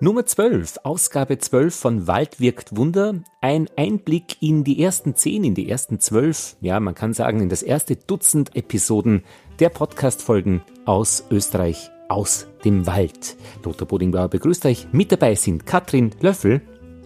[0.00, 3.14] Nummer 12, Ausgabe 12 von Wald wirkt Wunder.
[3.40, 7.48] Ein Einblick in die ersten zehn, in die ersten zwölf, ja, man kann sagen, in
[7.48, 9.24] das erste Dutzend Episoden
[9.58, 13.36] der Podcast-Folgen aus Österreich, aus dem Wald.
[13.64, 14.86] Lothar Bodingbauer begrüßt euch.
[14.92, 16.62] Mit dabei sind Katrin Löffel.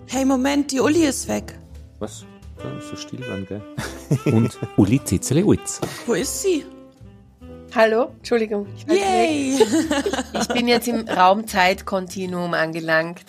[0.07, 1.59] Hey, Moment, die Uli ist weg.
[1.99, 2.27] Was?
[2.91, 3.63] So still waren, gell?
[4.27, 5.81] Und Uli Zitzele-Uitz.
[6.07, 6.67] Wo ist sie?
[7.75, 8.66] Hallo, Entschuldigung.
[8.77, 9.59] Ich, Yay!
[10.41, 13.22] ich bin jetzt im Raumzeitkontinuum angelangt.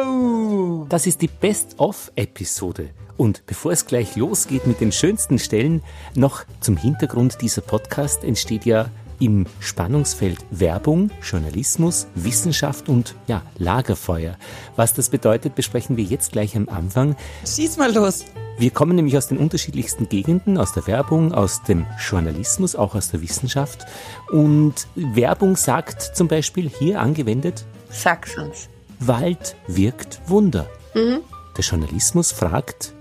[0.00, 0.86] oh.
[0.88, 2.90] Das ist die Best-of-Episode.
[3.16, 5.84] Und bevor es gleich losgeht mit den schönsten Stellen,
[6.16, 8.90] noch zum Hintergrund dieser Podcast entsteht ja
[9.20, 14.36] im Spannungsfeld Werbung, Journalismus, Wissenschaft und ja, Lagerfeuer.
[14.76, 17.14] Was das bedeutet, besprechen wir jetzt gleich am Anfang.
[17.46, 18.24] Schieß mal los.
[18.58, 23.10] Wir kommen nämlich aus den unterschiedlichsten Gegenden, aus der Werbung, aus dem Journalismus, auch aus
[23.10, 23.86] der Wissenschaft.
[24.30, 28.68] Und Werbung sagt zum Beispiel hier angewendet, Sag's uns.
[29.00, 30.68] Wald wirkt Wunder.
[30.94, 31.20] Mhm.
[31.56, 32.94] Der Journalismus fragt,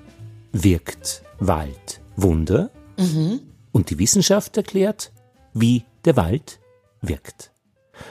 [0.51, 2.71] wirkt Wald Wunder?
[2.97, 3.41] Mhm.
[3.71, 5.11] Und die Wissenschaft erklärt,
[5.53, 6.59] wie der Wald
[7.01, 7.51] wirkt.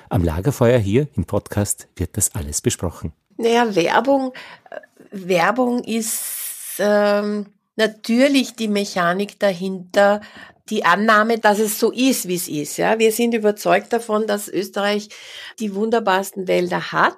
[0.08, 3.12] Am Lagerfeuer hier im Podcast wird das alles besprochen.
[3.36, 4.32] Naja, Werbung,
[4.70, 10.20] äh, Werbung ist ähm, natürlich die Mechanik dahinter,
[10.68, 12.76] die Annahme, dass es so ist, wie es ist.
[12.76, 15.08] Ja, wir sind überzeugt davon, dass Österreich
[15.58, 17.16] die wunderbarsten Wälder hat.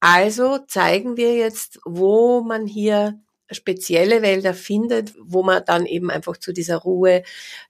[0.00, 3.20] Also zeigen wir jetzt, wo man hier
[3.54, 7.22] spezielle Wälder findet, wo man dann eben einfach zu dieser Ruhe,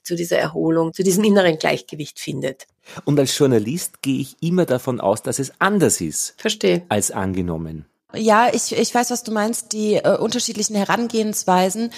[0.03, 2.67] zu dieser Erholung, zu diesem inneren Gleichgewicht findet.
[3.05, 6.35] Und als Journalist gehe ich immer davon aus, dass es anders ist.
[6.37, 6.85] Verstehe.
[6.89, 7.87] Als angenommen.
[8.15, 11.91] Ja, ich, ich weiß, was du meinst, die äh, unterschiedlichen Herangehensweisen.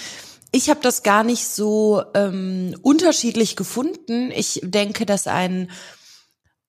[0.51, 4.31] Ich habe das gar nicht so ähm, unterschiedlich gefunden.
[4.31, 5.69] Ich denke, dass ein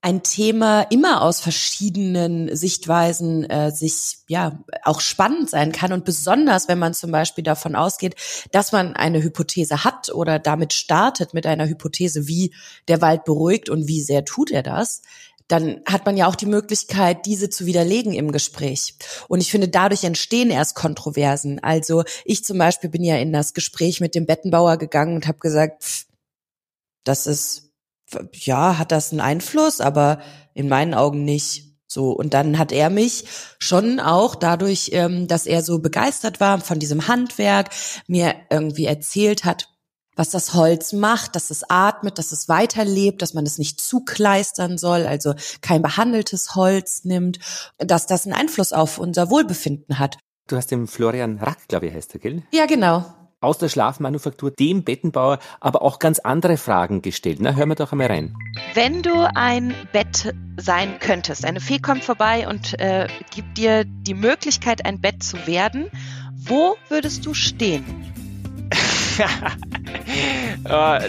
[0.06, 6.68] ein Thema immer aus verschiedenen Sichtweisen äh, sich ja auch spannend sein kann und besonders
[6.68, 8.14] wenn man zum Beispiel davon ausgeht,
[8.52, 12.54] dass man eine Hypothese hat oder damit startet mit einer Hypothese, wie
[12.86, 15.02] der Wald beruhigt und wie sehr tut er das,
[15.48, 18.94] dann hat man ja auch die Möglichkeit, diese zu widerlegen im Gespräch.
[19.26, 21.58] Und ich finde, dadurch entstehen erst Kontroversen.
[21.64, 25.38] Also ich zum Beispiel bin ja in das Gespräch mit dem Bettenbauer gegangen und habe
[25.38, 26.06] gesagt, pff,
[27.02, 27.65] das ist
[28.32, 30.20] ja, hat das einen Einfluss, aber
[30.54, 31.66] in meinen Augen nicht.
[31.86, 33.24] So, und dann hat er mich
[33.58, 37.70] schon auch dadurch, ähm, dass er so begeistert war von diesem Handwerk,
[38.06, 39.68] mir irgendwie erzählt hat,
[40.16, 44.78] was das Holz macht, dass es atmet, dass es weiterlebt, dass man es nicht zukleistern
[44.78, 47.38] soll, also kein behandeltes Holz nimmt,
[47.78, 50.18] dass das einen Einfluss auf unser Wohlbefinden hat.
[50.48, 52.42] Du hast den Florian Rack, glaube ich, heißt er, gell?
[52.52, 53.04] Ja, genau
[53.46, 57.38] aus der Schlafmanufaktur dem Bettenbauer aber auch ganz andere Fragen gestellt.
[57.40, 58.34] Na, hören wir doch einmal rein.
[58.74, 64.14] Wenn du ein Bett sein könntest, eine Fee kommt vorbei und äh, gibt dir die
[64.14, 65.90] Möglichkeit, ein Bett zu werden,
[66.34, 67.84] wo würdest du stehen?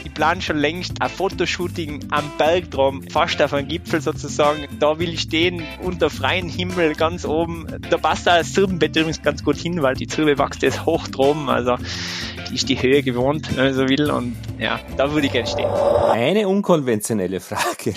[0.03, 4.68] Die planen schon längst ein Fotoshooting am Berg drum, fast auf einem Gipfel sozusagen.
[4.79, 7.68] Da will ich stehen, unter freiem Himmel, ganz oben.
[7.90, 11.07] Da passt auch das Zirbenbett übrigens ganz gut hin, weil die Zirbe wächst jetzt hoch
[11.07, 11.50] drum.
[11.50, 11.78] Also
[12.50, 14.09] die ist die Höhe gewohnt, wenn man so will.
[14.12, 15.69] Und ja, da würde ich gerne stehen.
[15.69, 17.94] Eine unkonventionelle Frage.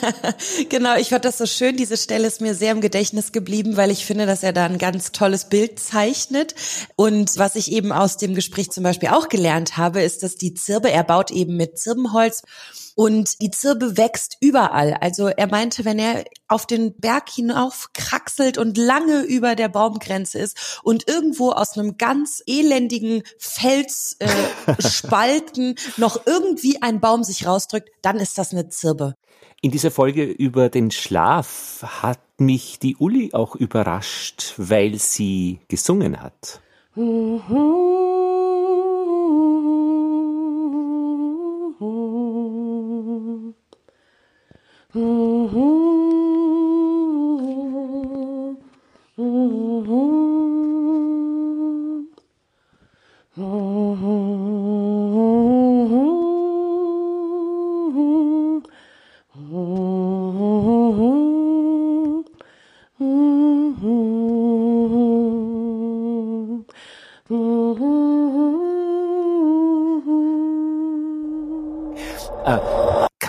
[0.68, 1.76] genau, ich fand das so schön.
[1.76, 4.78] Diese Stelle ist mir sehr im Gedächtnis geblieben, weil ich finde, dass er da ein
[4.78, 6.54] ganz tolles Bild zeichnet.
[6.96, 10.54] Und was ich eben aus dem Gespräch zum Beispiel auch gelernt habe, ist, dass die
[10.54, 12.42] Zirbe, er baut eben mit Zirbenholz
[12.94, 14.96] und die Zirbe wächst überall.
[15.00, 20.38] Also er meinte, wenn er auf den Berg hinauf kraxelt und lange über der Baumgrenze
[20.38, 27.90] ist und irgendwo aus einem ganz elendigen Felsspalten äh, noch irgendwie ein Baum sich rausdrückt,
[28.02, 29.14] dann ist das eine Zirbe.
[29.60, 36.20] In dieser Folge über den Schlaf hat mich die Uli auch überrascht, weil sie gesungen
[36.20, 36.60] hat.
[36.94, 38.23] Mhm.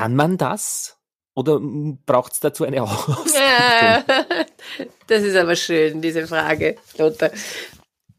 [0.05, 0.94] Kann man das?
[1.35, 3.25] Oder braucht es dazu eine Ausbildung?
[5.07, 7.29] das ist aber schön, diese Frage, Lothar.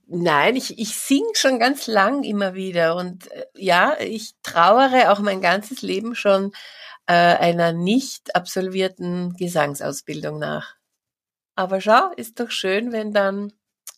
[0.09, 5.19] Nein, ich, ich sing schon ganz lang immer wieder und äh, ja, ich trauere auch
[5.19, 6.53] mein ganzes Leben schon
[7.07, 10.77] äh, einer nicht absolvierten Gesangsausbildung nach.
[11.57, 13.53] Aber schau, ist doch schön, wenn dann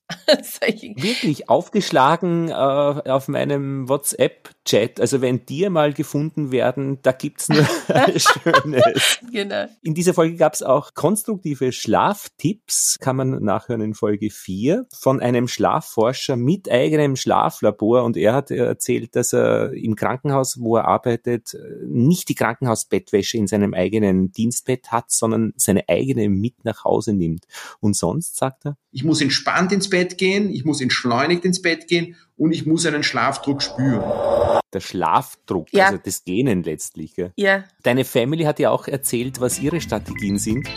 [0.97, 5.01] Wirklich aufgeschlagen äh, auf meinem WhatsApp-Chat.
[5.01, 7.65] Also wenn dir mal gefunden werden, da gibt's nur
[8.17, 9.19] Schönes.
[9.31, 9.67] Genau.
[9.83, 15.47] In dieser Folge gab's auch konstruktive Schlaftipps, kann man nachhören in Folge 4, von einem
[15.47, 18.05] Schlafforscher mit eigenem Schlaflabor.
[18.05, 23.47] Und er hat erzählt, dass er im Krankenhaus, wo er arbeitet, nicht die Krankenhausbettwäsche in
[23.47, 27.45] seinem eigenen Dienstbett hat, sondern seine eigene mit nach Hause nimmt.
[27.81, 28.77] Und sonst, sagt er?
[28.91, 32.67] Ich muss entspannt ins Bett Bett gehen, ich muss entschleunigt ins Bett gehen und ich
[32.67, 34.61] muss einen Schlafdruck spüren.
[34.73, 35.87] Der Schlafdruck, ja.
[35.87, 37.15] also das Gähnen letztlich.
[37.17, 37.33] Gell?
[37.35, 37.65] Ja.
[37.83, 40.69] Deine Family hat ja auch erzählt, was ihre Strategien sind.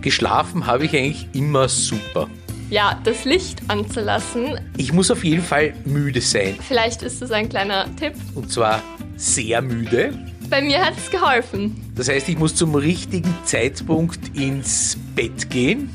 [0.00, 2.28] Geschlafen habe ich eigentlich immer super.
[2.70, 4.58] Ja, das Licht anzulassen.
[4.76, 6.56] Ich muss auf jeden Fall müde sein.
[6.66, 8.14] Vielleicht ist das ein kleiner Tipp.
[8.34, 8.82] Und zwar
[9.14, 10.12] sehr müde.
[10.50, 11.80] Bei mir hat es geholfen.
[11.94, 15.88] Das heißt, ich muss zum richtigen Zeitpunkt ins Bett gehen.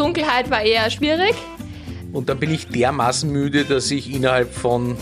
[0.00, 1.34] Dunkelheit war eher schwierig.
[2.14, 4.96] Und dann bin ich dermaßen müde, dass ich innerhalb von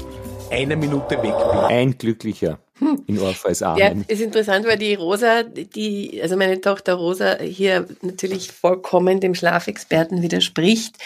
[0.50, 1.58] einer Minute weg bin.
[1.68, 2.58] Ein glücklicher
[3.06, 3.78] in Orpheus Armen.
[3.78, 9.36] Ja, ist interessant, weil die Rosa, die, also meine Tochter Rosa hier natürlich vollkommen dem
[9.36, 10.96] Schlafexperten widerspricht,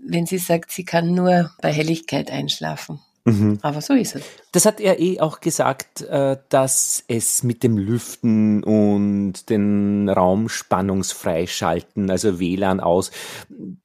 [0.00, 3.00] wenn sie sagt, sie kann nur bei Helligkeit einschlafen.
[3.26, 3.58] Mhm.
[3.62, 4.22] Aber so ist es.
[4.52, 10.48] Das hat er eh auch gesagt, äh, dass es mit dem Lüften und den Raum
[10.48, 13.10] spannungsfreischalten, also WLAN aus,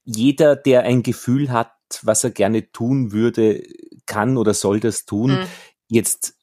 [0.04, 1.74] jeder, der ein Gefühl hat,
[2.04, 3.64] was er gerne tun würde,
[4.06, 5.32] kann oder soll das tun.
[5.32, 5.46] Mhm.
[5.88, 6.36] Jetzt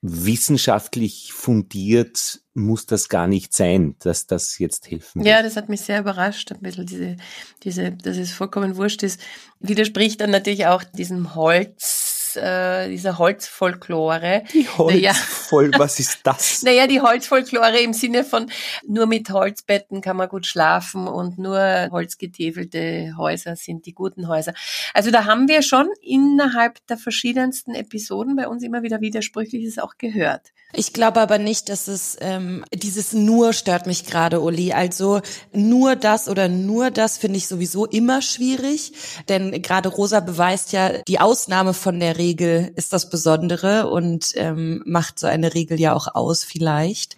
[0.00, 5.28] wissenschaftlich fundiert muss das gar nicht sein, dass das jetzt helfen wird.
[5.28, 7.16] Ja, das hat mich sehr überrascht, ein bisschen diese,
[7.62, 9.20] diese, dass es vollkommen wurscht ist.
[9.60, 12.03] Widerspricht dann natürlich auch diesem Holz,
[12.36, 14.44] äh, dieser Holzfolklore.
[14.52, 16.62] Die Holzvoll, naja, was ist das?
[16.64, 18.50] naja, die Holzfolklore im Sinne von
[18.86, 24.54] nur mit Holzbetten kann man gut schlafen und nur holzgetäfelte Häuser sind die guten Häuser.
[24.92, 29.94] Also da haben wir schon innerhalb der verschiedensten Episoden bei uns immer wieder Widersprüchliches auch
[29.98, 30.52] gehört.
[30.76, 34.72] Ich glaube aber nicht, dass es ähm, dieses nur stört mich gerade, Uli.
[34.72, 35.20] Also
[35.52, 38.92] nur das oder nur das finde ich sowieso immer schwierig,
[39.28, 44.82] denn gerade Rosa beweist ja die Ausnahme von der Regel ist das Besondere und ähm,
[44.86, 47.16] macht so eine Regel ja auch aus vielleicht.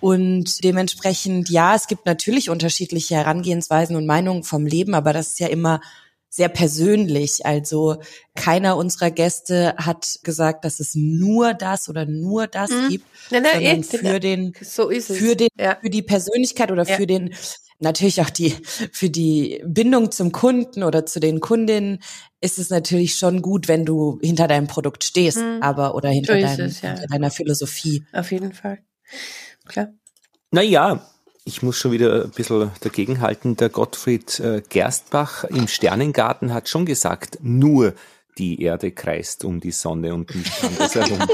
[0.00, 5.40] Und dementsprechend, ja, es gibt natürlich unterschiedliche Herangehensweisen und Meinungen vom Leben, aber das ist
[5.40, 5.80] ja immer
[6.30, 7.46] sehr persönlich.
[7.46, 7.96] Also
[8.34, 12.88] keiner unserer Gäste hat gesagt, dass es nur das oder nur das mhm.
[12.88, 15.78] gibt, nein, nein, sondern eh, für den, so für den, ja.
[15.80, 16.96] für die Persönlichkeit oder ja.
[16.96, 17.34] für den,
[17.78, 18.54] natürlich auch die,
[18.92, 22.00] für die Bindung zum Kunden oder zu den Kundinnen
[22.40, 25.62] ist es natürlich schon gut, wenn du hinter deinem Produkt stehst, mhm.
[25.62, 26.90] aber oder hinter, deinem, es, ja.
[26.90, 28.04] hinter deiner Philosophie.
[28.12, 28.78] Auf jeden Fall.
[29.66, 29.88] Klar.
[30.50, 31.06] Naja,
[31.44, 33.56] ich muss schon wieder ein bisschen dagegenhalten.
[33.56, 37.94] Der Gottfried äh, Gerstbach im Sternengarten hat schon gesagt, nur
[38.38, 41.18] die Erde kreist um die Sonne und nicht andersherum.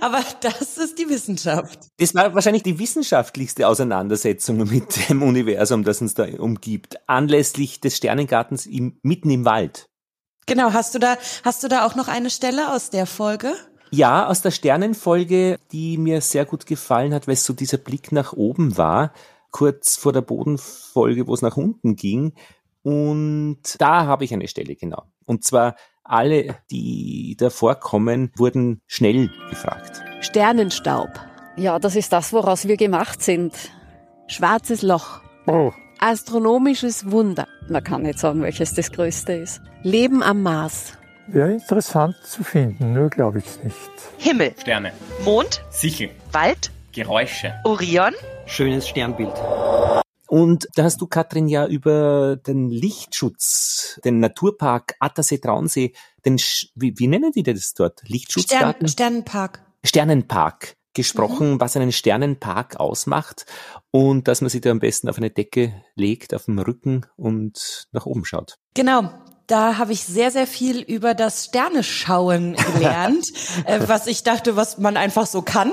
[0.00, 1.78] Aber das ist die Wissenschaft.
[1.98, 7.96] Das war wahrscheinlich die wissenschaftlichste Auseinandersetzung mit dem Universum, das uns da umgibt, anlässlich des
[7.96, 9.88] Sternengartens im, mitten im Wald.
[10.46, 13.54] Genau, hast du da, hast du da auch noch eine Stelle aus der Folge?
[13.90, 18.12] Ja, aus der Sternenfolge, die mir sehr gut gefallen hat, weil es so dieser Blick
[18.12, 19.12] nach oben war,
[19.50, 22.34] kurz vor der Bodenfolge, wo es nach unten ging.
[22.82, 25.04] Und da habe ich eine Stelle genau.
[25.26, 30.02] Und zwar alle, die da vorkommen, wurden schnell gefragt.
[30.20, 31.10] Sternenstaub.
[31.56, 33.54] Ja, das ist das, woraus wir gemacht sind.
[34.28, 35.20] Schwarzes Loch.
[35.46, 35.72] Oh.
[35.98, 37.46] Astronomisches Wunder.
[37.68, 39.62] Man kann nicht sagen, welches das größte ist.
[39.82, 40.92] Leben am Mars.
[41.28, 43.76] Wäre interessant zu finden, nur glaube ich es nicht.
[44.18, 44.54] Himmel.
[44.60, 44.92] Sterne.
[45.24, 45.64] Mond.
[45.70, 46.10] Sichel.
[46.32, 46.70] Wald.
[46.92, 47.54] Geräusche.
[47.64, 48.14] Orion.
[48.46, 49.34] Schönes Sternbild.
[50.28, 55.92] Und da hast du, Katrin, ja über den Lichtschutz, den Naturpark Attersee Traunsee,
[56.24, 56.36] den,
[56.74, 58.02] wie, wie nennen die das dort?
[58.06, 58.88] Lichtschutzgarten?
[58.88, 59.62] Stern, Sternenpark.
[59.84, 61.60] Sternenpark gesprochen, mhm.
[61.60, 63.46] was einen Sternenpark ausmacht
[63.90, 67.86] und dass man sich da am besten auf eine Decke legt, auf dem Rücken und
[67.92, 68.56] nach oben schaut.
[68.74, 69.12] Genau,
[69.46, 73.26] da habe ich sehr, sehr viel über das Sterneschauen gelernt,
[73.64, 75.72] äh, was ich dachte, was man einfach so kann.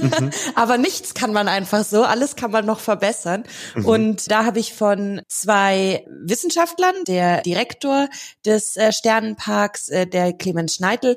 [0.00, 0.30] Mhm.
[0.54, 3.44] Aber nichts kann man einfach so, alles kann man noch verbessern.
[3.74, 3.86] Mhm.
[3.86, 8.08] Und da habe ich von zwei Wissenschaftlern, der Direktor
[8.44, 11.16] des äh, Sternenparks, äh, der Clemens Schneidl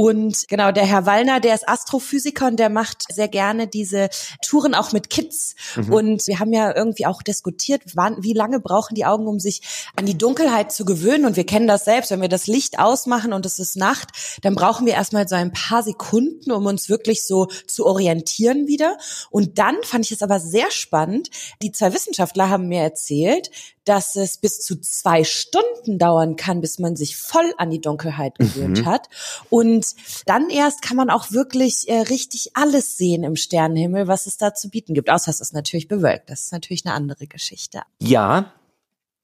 [0.00, 4.10] Und genau, der Herr Wallner, der ist Astrophysiker und der macht sehr gerne diese
[4.46, 5.56] Touren auch mit Kids.
[5.74, 5.92] Mhm.
[5.92, 9.60] Und wir haben ja irgendwie auch diskutiert, wann, wie lange brauchen die Augen, um sich
[9.96, 11.24] an die Dunkelheit zu gewöhnen.
[11.24, 14.10] Und wir kennen das selbst, wenn wir das Licht ausmachen und es ist Nacht,
[14.42, 18.98] dann brauchen wir erstmal so ein paar Sekunden, um uns wirklich so zu orientieren wieder.
[19.30, 21.28] Und dann fand ich es aber sehr spannend.
[21.60, 23.50] Die zwei Wissenschaftler haben mir erzählt,
[23.88, 28.38] dass es bis zu zwei Stunden dauern kann, bis man sich voll an die Dunkelheit
[28.38, 28.86] gewöhnt mhm.
[28.86, 29.08] hat.
[29.48, 29.86] Und
[30.26, 34.54] dann erst kann man auch wirklich äh, richtig alles sehen im Sternenhimmel, was es da
[34.54, 35.10] zu bieten gibt.
[35.10, 36.30] Außer es ist natürlich bewölkt.
[36.30, 37.82] Das ist natürlich eine andere Geschichte.
[38.00, 38.52] Ja,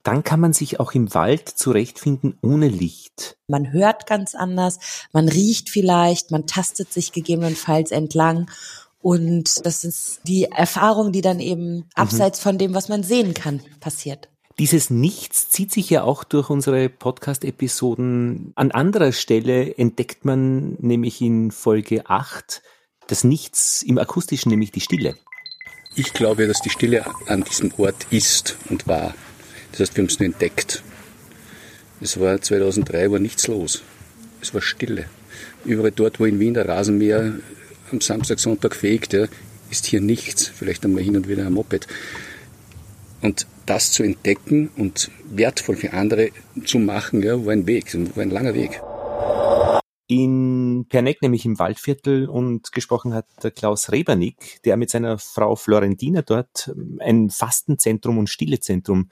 [0.03, 3.37] dann kann man sich auch im Wald zurechtfinden ohne Licht.
[3.47, 4.77] Man hört ganz anders,
[5.11, 8.49] man riecht vielleicht, man tastet sich gegebenenfalls entlang.
[9.01, 11.85] Und das ist die Erfahrung, die dann eben mhm.
[11.93, 14.29] abseits von dem, was man sehen kann, passiert.
[14.57, 18.53] Dieses Nichts zieht sich ja auch durch unsere Podcast-Episoden.
[18.55, 22.61] An anderer Stelle entdeckt man nämlich in Folge 8
[23.07, 25.17] das Nichts im Akustischen, nämlich die Stille.
[25.95, 29.13] Ich glaube, dass die Stille an diesem Ort ist und war.
[29.71, 30.83] Das heißt, wir haben es nur entdeckt.
[31.99, 33.83] Es war 2003, war nichts los.
[34.41, 35.09] Es war Stille.
[35.65, 37.39] Überall dort, wo in Wien der Rasenmäher
[37.91, 39.13] am Samstag, Sonntag fegt,
[39.69, 40.47] ist hier nichts.
[40.47, 41.87] Vielleicht einmal hin und wieder ein Moped.
[43.21, 46.29] Und das zu entdecken und wertvoll für andere
[46.65, 48.81] zu machen, ja, war ein Weg, war ein langer Weg.
[50.07, 55.55] In Perneck, nämlich im Waldviertel, und gesprochen hat der Klaus Rebernick, der mit seiner Frau
[55.55, 59.09] Florentina dort ein Fastenzentrum und Stillezentrum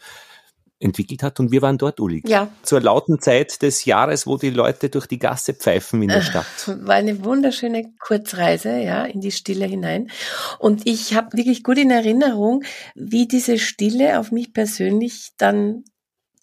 [0.84, 2.22] entwickelt hat und wir waren dort, Uli.
[2.26, 2.50] Ja.
[2.64, 6.22] Zur lauten Zeit des Jahres, wo die Leute durch die Gasse pfeifen in der äh,
[6.22, 6.46] Stadt.
[6.68, 10.12] War eine wunderschöne Kurzreise, ja, in die Stille hinein.
[10.60, 12.64] Und ich habe wirklich gut in Erinnerung,
[12.96, 15.84] wie diese Stille auf mich persönlich dann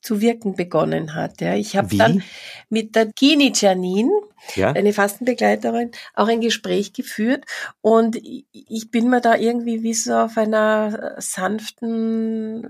[0.02, 1.40] zu wirken begonnen hat.
[1.40, 2.22] Ja, ich habe dann
[2.68, 4.10] mit der Kini Janine,
[4.54, 4.72] ja.
[4.72, 7.44] eine Fastenbegleiterin, auch ein Gespräch geführt
[7.82, 12.66] und ich bin mir da irgendwie wie so auf einer sanften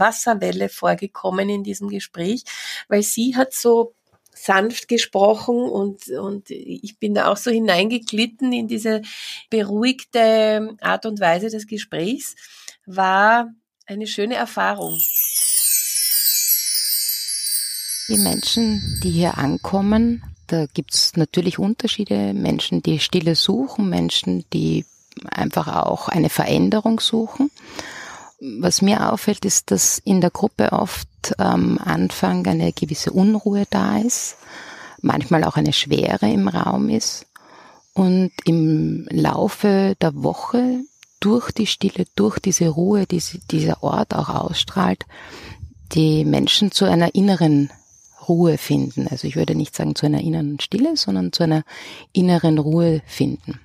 [0.00, 2.44] Wasserwelle vorgekommen in diesem Gespräch,
[2.88, 3.94] weil sie hat so
[4.34, 9.02] sanft gesprochen und, und ich bin da auch so hineingeglitten in diese
[9.50, 12.36] beruhigte Art und Weise des Gesprächs,
[12.86, 13.50] war
[13.86, 14.98] eine schöne Erfahrung.
[18.08, 22.34] Die Menschen, die hier ankommen, da gibt's natürlich Unterschiede.
[22.34, 24.84] Menschen, die Stille suchen, Menschen, die
[25.30, 27.50] einfach auch eine Veränderung suchen.
[28.40, 33.98] Was mir auffällt, ist, dass in der Gruppe oft am Anfang eine gewisse Unruhe da
[33.98, 34.36] ist,
[35.02, 37.26] manchmal auch eine Schwere im Raum ist
[37.92, 40.80] und im Laufe der Woche
[41.20, 45.04] durch die Stille, durch diese Ruhe, die dieser Ort auch ausstrahlt,
[45.92, 47.70] die Menschen zu einer inneren
[48.26, 49.06] Ruhe finden.
[49.08, 51.62] Also ich würde nicht sagen zu einer inneren Stille, sondern zu einer
[52.12, 53.60] inneren Ruhe finden.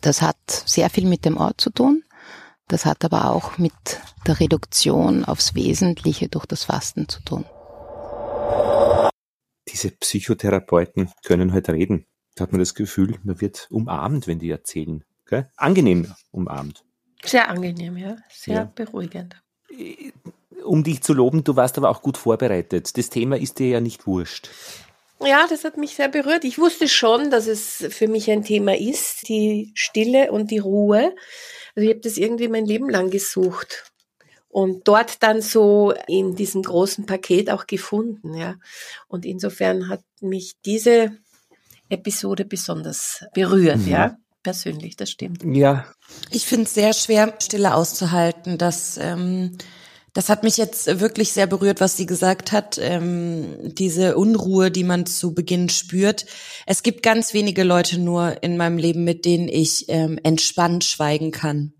[0.00, 2.02] Das hat sehr viel mit dem Ort zu tun.
[2.68, 3.72] Das hat aber auch mit
[4.26, 7.44] der Reduktion aufs Wesentliche durch das Fasten zu tun.
[9.68, 12.06] Diese Psychotherapeuten können heute halt reden.
[12.34, 15.04] Da hat man das Gefühl, man wird umarmt, wenn die erzählen.
[15.26, 15.48] Gell?
[15.56, 16.84] Angenehm umarmt.
[17.24, 18.16] Sehr angenehm, ja.
[18.30, 18.72] Sehr ja.
[18.74, 19.42] beruhigend.
[20.64, 22.96] Um dich zu loben, du warst aber auch gut vorbereitet.
[22.96, 24.50] Das Thema ist dir ja nicht wurscht.
[25.20, 26.44] Ja, das hat mich sehr berührt.
[26.44, 31.14] Ich wusste schon, dass es für mich ein Thema ist, die Stille und die Ruhe.
[31.74, 33.90] Also ich habe das irgendwie mein Leben lang gesucht
[34.48, 38.56] und dort dann so in diesem großen Paket auch gefunden, ja.
[39.06, 41.12] Und insofern hat mich diese
[41.88, 43.88] Episode besonders berührt, mhm.
[43.88, 44.16] ja.
[44.42, 45.42] Persönlich, das stimmt.
[45.44, 45.92] Ja.
[46.30, 48.58] Ich finde es sehr schwer, Stille auszuhalten.
[48.58, 49.58] Das, ähm,
[50.16, 52.78] das hat mich jetzt wirklich sehr berührt, was sie gesagt hat.
[52.80, 56.24] Ähm, diese Unruhe, die man zu Beginn spürt.
[56.64, 61.32] Es gibt ganz wenige Leute nur in meinem Leben, mit denen ich ähm, entspannt schweigen
[61.32, 61.74] kann.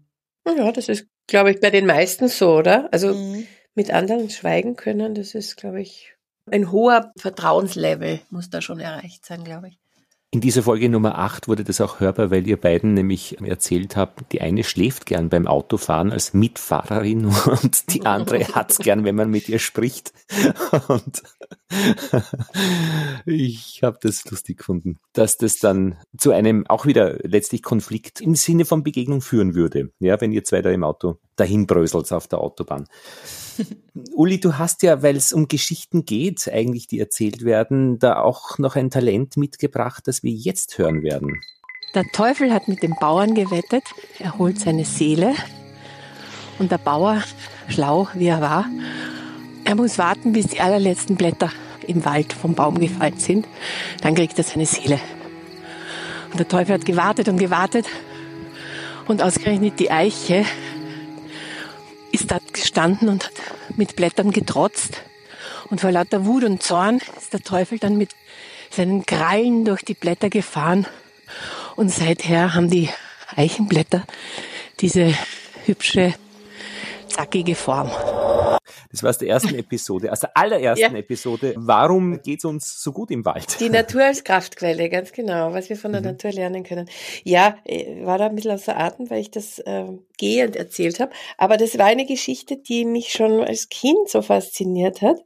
[0.47, 2.93] Ja, das ist, glaube ich, bei den meisten so, oder?
[2.93, 3.47] Also mhm.
[3.75, 6.13] mit anderen schweigen können, das ist, glaube ich,
[6.51, 9.79] ein hoher Vertrauenslevel muss da schon erreicht sein, glaube ich.
[10.37, 14.33] In dieser Folge Nummer 8 wurde das auch hörbar, weil ihr beiden nämlich erzählt habt,
[14.33, 19.31] die eine schläft gern beim Autofahren als Mitfahrerin und die andere hat's gern, wenn man
[19.31, 20.13] mit ihr spricht.
[20.89, 21.23] Und
[23.25, 28.35] ich habe das lustig gefunden, dass das dann zu einem auch wieder letztlich Konflikt im
[28.35, 32.29] Sinne von Begegnung führen würde, ja, wenn ihr zwei da im Auto dahin bröselt auf
[32.29, 32.85] der Autobahn.
[34.15, 38.59] Uli, du hast ja, weil es um Geschichten geht, eigentlich, die erzählt werden, da auch
[38.59, 41.41] noch ein Talent mitgebracht, das wir jetzt hören werden.
[41.95, 43.85] Der Teufel hat mit dem Bauern gewettet,
[44.19, 45.35] er holt seine Seele.
[46.59, 47.23] Und der Bauer,
[47.69, 48.67] schlau wie er war,
[49.65, 51.51] er muss warten, bis die allerletzten Blätter
[51.87, 53.47] im Wald vom Baum gefallen sind,
[54.03, 55.01] dann kriegt er seine Seele.
[56.31, 57.87] Und der Teufel hat gewartet und gewartet
[59.09, 60.45] und ausgerechnet die Eiche
[62.17, 63.33] ist da gestanden und hat
[63.77, 65.03] mit Blättern getrotzt.
[65.71, 68.11] Und vor lauter Wut und Zorn ist der Teufel dann mit
[68.71, 70.87] seinen Krallen durch die Blätter gefahren.
[71.77, 72.89] Und seither haben die
[73.37, 74.05] Eichenblätter
[74.81, 75.15] diese
[75.67, 76.15] hübsche,
[77.09, 77.91] zackige Form.
[78.91, 80.99] Das war aus der ersten Episode, aus der allerersten ja.
[80.99, 81.55] Episode.
[81.57, 83.59] Warum geht es uns so gut im Wald?
[83.61, 86.09] Die Natur als Kraftquelle, ganz genau, was wir von der mhm.
[86.09, 86.89] Natur lernen können.
[87.25, 89.87] Ja, äh, war da ein bisschen außer Atem, weil ich das äh,
[90.19, 91.13] gehend erzählt habe.
[91.39, 95.19] Aber das war eine Geschichte, die mich schon als Kind so fasziniert hat.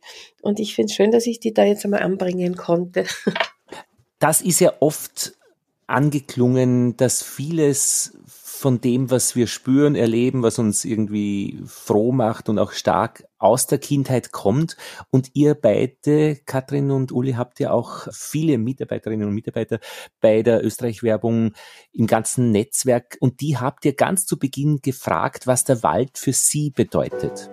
[0.42, 3.04] Und ich finde es schön, dass ich die da jetzt einmal anbringen konnte.
[4.22, 5.32] Das ist ja oft
[5.86, 8.12] angeklungen, dass vieles
[8.60, 13.66] von dem, was wir spüren, erleben, was uns irgendwie froh macht und auch stark aus
[13.66, 14.76] der Kindheit kommt.
[15.10, 19.80] Und ihr beide, Katrin und Uli, habt ja auch viele Mitarbeiterinnen und Mitarbeiter
[20.20, 21.54] bei der Österreich-Werbung
[21.92, 23.16] im ganzen Netzwerk.
[23.20, 27.48] Und die habt ihr ganz zu Beginn gefragt, was der Wald für sie bedeutet.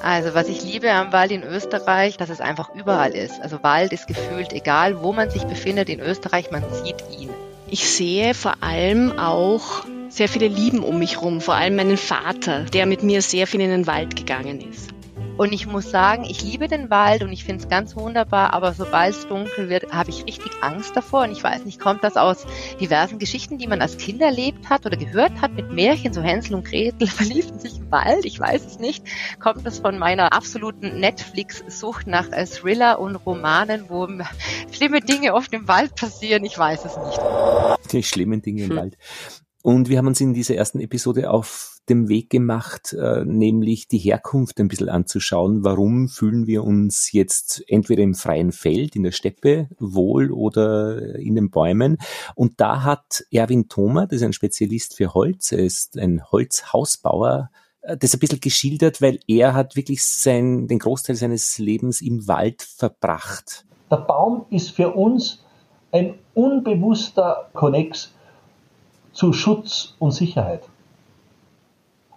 [0.00, 3.40] Also was ich liebe am Wald in Österreich, dass es einfach überall ist.
[3.40, 7.30] Also Wald ist gefühlt egal, wo man sich befindet in Österreich, man sieht ihn.
[7.68, 12.64] Ich sehe vor allem auch sehr viele lieben um mich rum, vor allem meinen Vater,
[12.64, 14.90] der mit mir sehr viel in den Wald gegangen ist.
[15.38, 18.74] Und ich muss sagen, ich liebe den Wald und ich finde es ganz wunderbar, aber
[18.74, 21.22] sobald es dunkel wird, habe ich richtig Angst davor.
[21.22, 22.46] Und ich weiß nicht, kommt das aus
[22.78, 26.56] diversen Geschichten, die man als Kind erlebt hat oder gehört hat mit Märchen, so Hänsel
[26.56, 28.26] und Gretel verliebten sich im Wald?
[28.26, 29.04] Ich weiß es nicht.
[29.40, 34.06] Kommt das von meiner absoluten Netflix-Sucht nach äh, Thriller und Romanen, wo
[34.70, 36.44] schlimme Dinge oft im Wald passieren?
[36.44, 37.20] Ich weiß es nicht.
[37.90, 38.76] Die schlimmen Dinge im hm.
[38.76, 38.98] Wald.
[39.62, 43.98] Und wir haben uns in dieser ersten Episode auf dem Weg gemacht, äh, nämlich die
[43.98, 45.64] Herkunft ein bisschen anzuschauen.
[45.64, 51.36] Warum fühlen wir uns jetzt entweder im freien Feld, in der Steppe wohl oder in
[51.36, 51.98] den Bäumen?
[52.34, 57.50] Und da hat Erwin Thoma, das ist ein Spezialist für Holz, er ist ein Holzhausbauer,
[57.82, 62.26] äh, das ein bisschen geschildert, weil er hat wirklich sein, den Großteil seines Lebens im
[62.26, 63.64] Wald verbracht.
[63.90, 65.44] Der Baum ist für uns
[65.92, 68.12] ein unbewusster Konnex
[69.12, 70.62] zu Schutz und Sicherheit.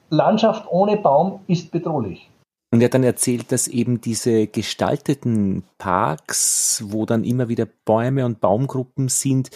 [0.09, 2.29] Landschaft ohne Baum ist bedrohlich.
[2.71, 8.25] Und er hat dann erzählt, dass eben diese gestalteten Parks, wo dann immer wieder Bäume
[8.25, 9.49] und Baumgruppen sind,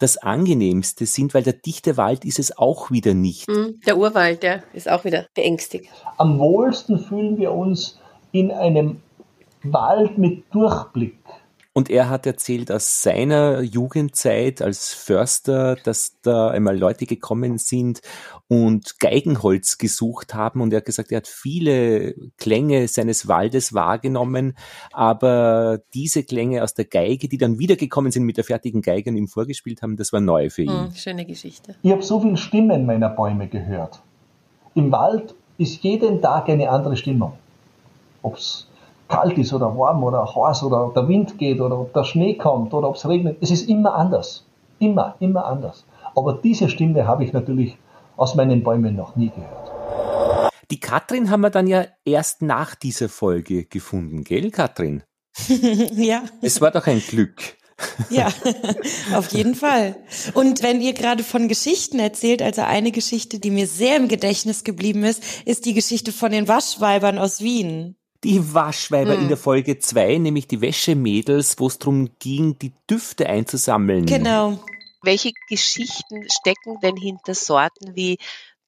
[0.00, 3.46] das angenehmste sind, weil der dichte Wald ist es auch wieder nicht.
[3.46, 5.90] Hm, der Urwald, der ist auch wieder beängstigt.
[6.16, 8.00] Am wohlsten fühlen wir uns
[8.32, 9.00] in einem
[9.62, 11.18] Wald mit Durchblick.
[11.76, 18.00] Und er hat erzählt aus seiner Jugendzeit als Förster, dass da einmal Leute gekommen sind
[18.48, 20.62] und Geigenholz gesucht haben.
[20.62, 24.56] Und er hat gesagt, er hat viele Klänge seines Waldes wahrgenommen,
[24.90, 29.18] aber diese Klänge aus der Geige, die dann wiedergekommen sind mit der fertigen Geige und
[29.18, 30.86] ihm vorgespielt haben, das war neu für ihn.
[30.86, 31.74] Hm, schöne Geschichte.
[31.82, 34.00] Ich habe so viele Stimmen meiner Bäume gehört.
[34.74, 37.34] Im Wald ist jeden Tag eine andere Stimmung.
[38.22, 38.65] Ob's
[39.08, 42.74] kalt ist oder warm oder heiß oder der Wind geht oder ob der Schnee kommt
[42.74, 43.38] oder ob es regnet.
[43.40, 44.44] Es ist immer anders.
[44.78, 45.84] Immer, immer anders.
[46.14, 47.76] Aber diese Stimme habe ich natürlich
[48.16, 50.52] aus meinen Bäumen noch nie gehört.
[50.70, 55.02] Die Katrin haben wir dann ja erst nach dieser Folge gefunden, gell, Katrin?
[55.92, 56.22] ja.
[56.42, 57.56] Es war doch ein Glück.
[58.10, 58.28] ja,
[59.14, 59.96] auf jeden Fall.
[60.34, 64.64] Und wenn ihr gerade von Geschichten erzählt, also eine Geschichte, die mir sehr im Gedächtnis
[64.64, 69.22] geblieben ist, ist die Geschichte von den Waschweibern aus Wien die Waschweiber hm.
[69.22, 74.06] in der Folge 2, nämlich die Wäschemädels, wo es darum ging, die Düfte einzusammeln.
[74.06, 74.58] Genau.
[75.02, 78.18] Welche Geschichten stecken denn hinter Sorten wie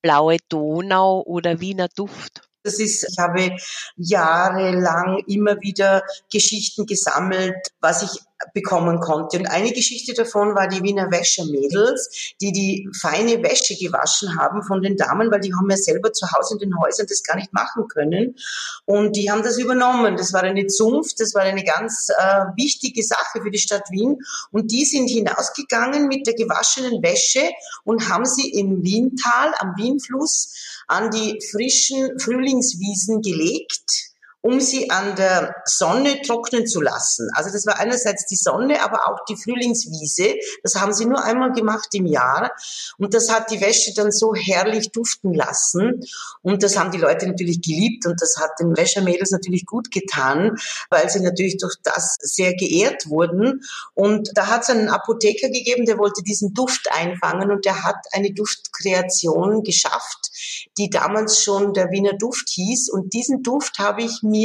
[0.00, 2.47] Blaue Donau oder Wiener Duft?
[2.62, 3.56] Das ist, ich habe
[3.96, 8.20] jahrelang immer wieder Geschichten gesammelt, was ich
[8.54, 9.38] bekommen konnte.
[9.38, 14.82] Und eine Geschichte davon war die Wiener Wäschermädels, die die feine Wäsche gewaschen haben von
[14.82, 17.52] den Damen, weil die haben ja selber zu Hause in den Häusern das gar nicht
[17.52, 18.36] machen können.
[18.84, 20.16] Und die haben das übernommen.
[20.16, 24.18] Das war eine Zunft, das war eine ganz äh, wichtige Sache für die Stadt Wien.
[24.52, 27.42] Und die sind hinausgegangen mit der gewaschenen Wäsche
[27.84, 34.07] und haben sie im Wiental, am Wienfluss, an die frischen Frühlingswiesen gelegt
[34.40, 37.28] um sie an der Sonne trocknen zu lassen.
[37.34, 40.36] Also das war einerseits die Sonne, aber auch die Frühlingswiese.
[40.62, 42.52] Das haben sie nur einmal gemacht im Jahr.
[42.98, 46.00] Und das hat die Wäsche dann so herrlich duften lassen.
[46.42, 50.56] Und das haben die Leute natürlich geliebt und das hat den Wäschermädels natürlich gut getan,
[50.88, 53.62] weil sie natürlich durch das sehr geehrt wurden.
[53.94, 58.06] Und da hat es einen Apotheker gegeben, der wollte diesen Duft einfangen und der hat
[58.12, 60.30] eine Duftkreation geschafft,
[60.78, 62.90] die damals schon der Wiener Duft hieß.
[62.90, 64.37] Und diesen Duft habe ich mir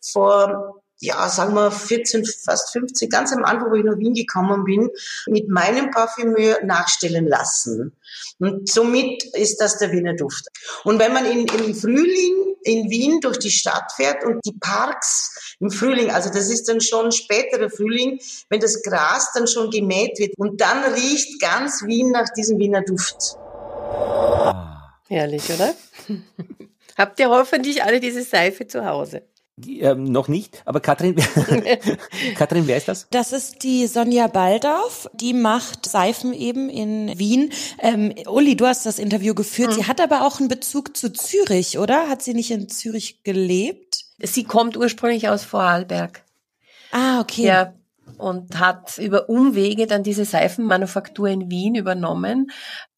[0.00, 4.64] vor ja, sagen wir 14, fast 15, ganz am Anfang, wo ich nach Wien gekommen
[4.64, 4.90] bin,
[5.26, 7.96] mit meinem Parfümeur nachstellen lassen.
[8.38, 10.46] Und somit ist das der Wiener Duft.
[10.84, 15.56] Und wenn man in, im Frühling in Wien durch die Stadt fährt und die Parks
[15.58, 20.18] im Frühling, also das ist dann schon späterer Frühling, wenn das Gras dann schon gemäht
[20.18, 23.36] wird und dann riecht ganz Wien nach diesem Wiener Duft.
[25.08, 25.74] Herrlich, oder?
[27.00, 29.22] Habt ihr hoffentlich alle diese Seife zu Hause?
[29.66, 31.16] Ähm, noch nicht, aber Katrin,
[32.36, 33.06] Katrin, wer ist das?
[33.10, 37.52] Das ist die Sonja Baldorf, die macht Seifen eben in Wien.
[37.78, 39.70] Ähm, Uli, du hast das Interview geführt.
[39.70, 39.74] Mhm.
[39.76, 42.10] Sie hat aber auch einen Bezug zu Zürich, oder?
[42.10, 44.04] Hat sie nicht in Zürich gelebt?
[44.18, 46.22] Sie kommt ursprünglich aus Vorarlberg.
[46.92, 47.46] Ah, okay.
[47.46, 47.72] Ja,
[48.18, 52.50] und hat über Umwege dann diese Seifenmanufaktur in Wien übernommen.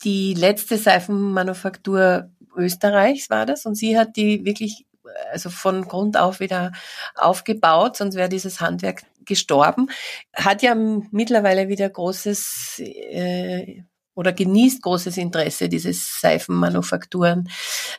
[0.03, 4.87] Die letzte Seifenmanufaktur Österreichs war das und sie hat die wirklich
[5.33, 6.73] also von Grund auf wieder
[7.17, 9.89] aufgebaut, sonst wäre dieses Handwerk gestorben.
[10.35, 13.83] Hat ja mittlerweile wieder großes äh,
[14.15, 17.49] oder genießt großes Interesse, diese Seifenmanufakturen,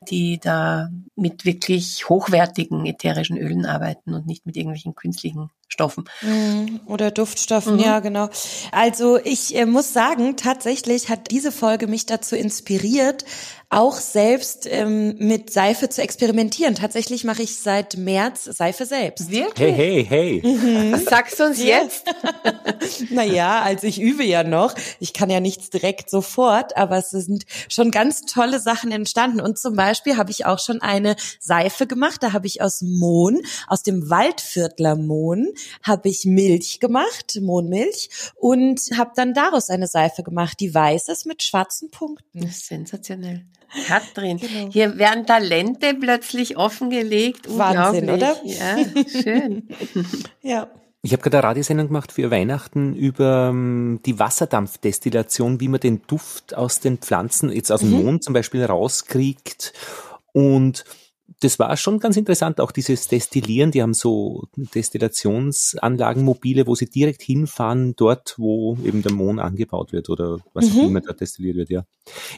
[0.10, 6.06] die da mit wirklich hochwertigen ätherischen Ölen arbeiten und nicht mit irgendwelchen künstlichen Stoffen.
[6.22, 6.82] Mhm.
[6.86, 7.80] Oder Duftstoffen, mhm.
[7.82, 8.30] ja, genau.
[8.72, 13.26] Also ich äh, muss sagen, tatsächlich hat diese Folge mich dazu inspiriert,
[13.74, 16.76] auch selbst ähm, mit Seife zu experimentieren.
[16.76, 19.32] Tatsächlich mache ich seit März Seife selbst.
[19.32, 19.76] Wirklich?
[19.76, 20.56] Hey, hey, hey.
[20.56, 20.96] Mhm.
[21.10, 22.06] Sagst du uns jetzt?
[23.10, 24.76] naja, also ich übe ja noch.
[25.00, 29.42] Ich kann ja nichts direkt sofort, aber es sind schon ganz tolle Sachen entstanden.
[29.42, 32.22] Und zum Beispiel habe ich auch schon eine Seife gemacht.
[32.22, 35.48] Da habe ich aus Mohn, aus dem Waldviertler Mohn,
[35.82, 41.26] habe ich Milch gemacht, Mohnmilch, und habe dann daraus eine Seife gemacht, die weiß ist
[41.26, 42.42] mit schwarzen Punkten.
[42.42, 43.46] Das ist sensationell.
[43.88, 44.70] Katrin, genau.
[44.72, 47.48] hier werden Talente plötzlich offengelegt.
[47.58, 48.36] Wahnsinn, oder?
[48.44, 48.78] Ja,
[49.22, 49.68] schön.
[50.42, 50.68] ja.
[51.06, 55.82] Ich habe gerade eine Radiosendung gemacht für Weihnachten über um, ähm, die Wasserdampfdestillation, wie man
[55.82, 58.04] den Duft aus den Pflanzen, jetzt aus dem mhm.
[58.04, 59.74] Mond zum Beispiel, rauskriegt.
[60.32, 60.86] Und
[61.44, 63.72] das war schon ganz interessant, auch dieses Destillieren.
[63.72, 69.92] Die haben so Destillationsanlagen, mobile, wo sie direkt hinfahren, dort, wo eben der Mohn angebaut
[69.92, 70.80] wird oder was mhm.
[70.80, 71.86] auch immer da destilliert wird, ja.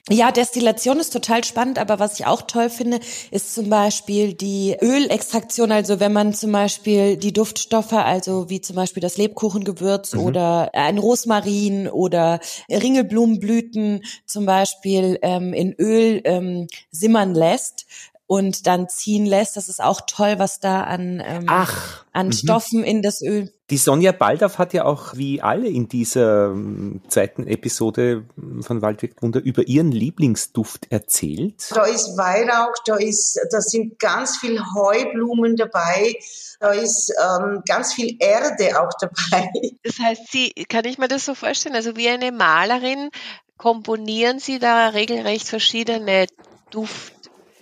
[0.10, 3.00] Ja, Destillation ist total spannend, aber was ich auch toll finde,
[3.32, 5.72] ist zum Beispiel die Ölextraktion.
[5.72, 10.20] Also wenn man zum Beispiel die Duftstoffe, also wie zum Beispiel das Lebkuchengewürz mhm.
[10.22, 12.40] oder ein Rosmarin oder
[12.70, 17.86] Ringelblumenblüten zum Beispiel ähm, in Öl ähm, simmern lässt,
[18.28, 19.56] und dann ziehen lässt.
[19.56, 22.32] Das ist auch toll, was da an, ähm, Ach, an mhm.
[22.32, 23.52] Stoffen in das Öl.
[23.70, 28.26] Die Sonja Baldorf hat ja auch, wie alle in dieser ähm, zweiten Episode
[28.62, 31.72] von Waldweg Wunder, über ihren Lieblingsduft erzählt.
[31.74, 36.16] Da ist Weihrauch, da ist, da sind ganz viel Heublumen dabei,
[36.60, 39.50] da ist ähm, ganz viel Erde auch dabei.
[39.84, 43.10] Das heißt, Sie, kann ich mir das so vorstellen, also wie eine Malerin
[43.58, 46.26] komponieren Sie da regelrecht verschiedene
[46.72, 47.15] Duft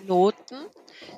[0.05, 0.57] Noten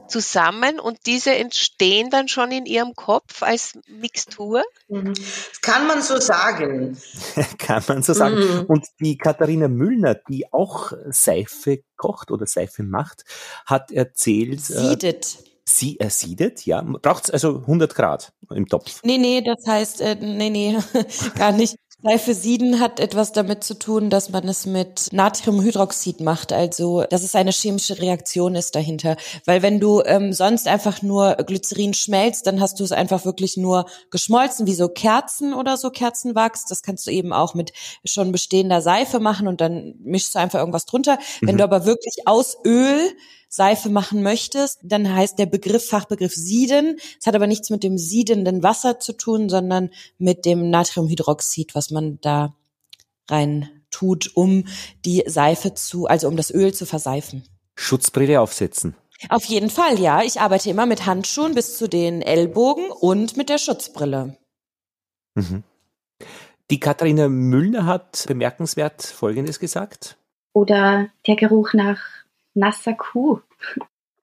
[0.07, 4.63] zusammen und diese entstehen dann schon in Ihrem Kopf als Mixtur?
[4.87, 5.13] Mhm.
[5.61, 6.97] Kann man so sagen.
[7.57, 8.35] Kann man so sagen.
[8.35, 8.65] Mhm.
[8.67, 13.23] Und die Katharina Müllner, die auch Seife kocht oder Seife macht,
[13.65, 14.59] hat erzählt.
[14.69, 15.25] Äh, Siedet.
[15.25, 16.83] Äh, Sie ersiedet, ja.
[16.83, 19.01] Braucht es also 100 Grad im Topf?
[19.03, 20.77] Nee, nee, das heißt, äh, nee, nee,
[21.37, 21.77] gar nicht.
[22.07, 26.53] Seifesiden hat etwas damit zu tun, dass man es mit Natriumhydroxid macht.
[26.53, 29.17] Also, dass es eine chemische Reaktion ist dahinter.
[29.45, 33.57] Weil wenn du ähm, sonst einfach nur Glycerin schmelzt, dann hast du es einfach wirklich
[33.57, 36.65] nur geschmolzen, wie so Kerzen oder so Kerzenwachs.
[36.65, 37.73] Das kannst du eben auch mit
[38.05, 41.17] schon bestehender Seife machen und dann mischst du einfach irgendwas drunter.
[41.41, 41.47] Mhm.
[41.47, 43.15] Wenn du aber wirklich aus Öl
[43.55, 46.97] Seife machen möchtest, dann heißt der Begriff, Fachbegriff Sieden.
[47.19, 51.91] Es hat aber nichts mit dem siedenden Wasser zu tun, sondern mit dem Natriumhydroxid, was
[51.91, 52.55] man da
[53.29, 54.65] rein tut, um
[55.05, 57.43] die Seife zu, also um das Öl zu verseifen.
[57.75, 58.95] Schutzbrille aufsetzen.
[59.29, 60.21] Auf jeden Fall, ja.
[60.21, 64.37] Ich arbeite immer mit Handschuhen bis zu den Ellbogen und mit der Schutzbrille.
[65.35, 65.63] Mhm.
[66.71, 70.17] Die Katharina Müller hat bemerkenswert Folgendes gesagt.
[70.53, 71.99] Oder der Geruch nach
[72.55, 73.39] nasser Kuh.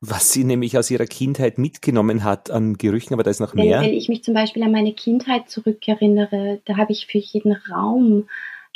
[0.01, 3.81] Was sie nämlich aus ihrer Kindheit mitgenommen hat an Gerüchen, aber da ist noch mehr.
[3.81, 7.53] Wenn, wenn ich mich zum Beispiel an meine Kindheit zurückerinnere, da habe ich für jeden
[7.53, 8.29] Raum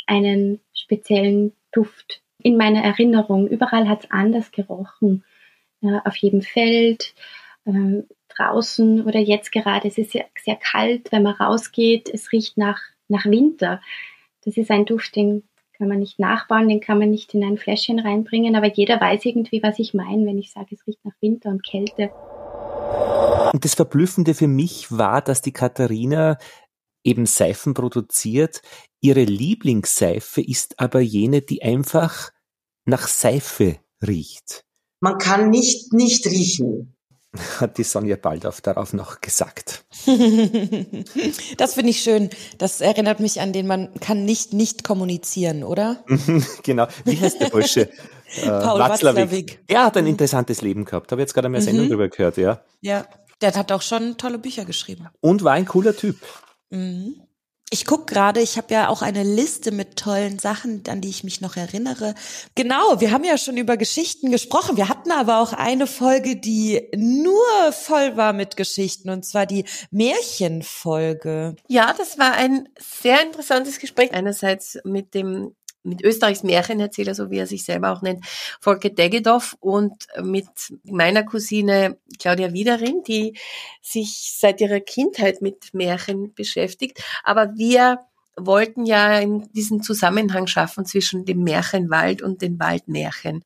[0.05, 3.47] einen speziellen Duft in meiner Erinnerung.
[3.47, 5.25] Überall hat es anders gerochen.
[5.81, 7.13] Ja, auf jedem Feld,
[7.65, 9.87] äh, draußen oder jetzt gerade.
[9.87, 12.09] Es ist sehr, sehr kalt, wenn man rausgeht.
[12.11, 13.81] Es riecht nach, nach Winter.
[14.45, 15.43] Das ist ein Duft, den
[15.77, 19.25] kann man nicht nachbauen, den kann man nicht in ein Fläschchen reinbringen, aber jeder weiß
[19.25, 22.11] irgendwie, was ich meine, wenn ich sage, es riecht nach Winter und Kälte.
[23.53, 26.37] Und das Verblüffende für mich war, dass die Katharina
[27.03, 28.61] eben Seifen produziert.
[28.99, 32.31] Ihre Lieblingsseife ist aber jene, die einfach
[32.85, 34.65] nach Seife riecht.
[34.99, 36.96] Man kann nicht nicht riechen.
[37.59, 39.85] Hat die Sonja Baldauf darauf noch gesagt.
[41.57, 42.29] das finde ich schön.
[42.57, 46.03] Das erinnert mich an den, man kann nicht nicht kommunizieren, oder?
[46.63, 46.87] genau.
[47.05, 47.89] Wie heißt der Bursche?
[48.43, 49.59] Paul Watzlawick.
[49.67, 51.11] Er hat ein interessantes Leben gehabt.
[51.11, 51.89] Habe jetzt gerade mehr Sendung mhm.
[51.89, 52.61] drüber gehört, ja.
[52.81, 53.05] Ja,
[53.41, 55.07] der hat auch schon tolle Bücher geschrieben.
[55.21, 56.17] Und war ein cooler Typ.
[56.69, 57.26] Mhm.
[57.69, 61.25] Ich guck gerade, ich habe ja auch eine Liste mit tollen Sachen, an die ich
[61.25, 62.15] mich noch erinnere.
[62.55, 64.77] Genau, wir haben ja schon über Geschichten gesprochen.
[64.77, 69.65] Wir hatten aber auch eine Folge, die nur voll war mit Geschichten, und zwar die
[69.91, 71.57] Märchenfolge.
[71.67, 74.13] Ja, das war ein sehr interessantes Gespräch.
[74.13, 75.53] Einerseits mit dem
[75.87, 78.25] mit Österreichs Märchenerzähler, so wie er sich selber auch nennt,
[78.59, 80.47] Volker Degedoff und mit
[80.83, 83.37] meiner Cousine Claudia Wiederin, die
[83.81, 87.03] sich seit ihrer Kindheit mit Märchen beschäftigt.
[87.23, 87.99] Aber wir
[88.35, 89.23] wollten ja
[89.53, 93.43] diesen Zusammenhang schaffen zwischen dem Märchenwald und den Waldmärchen.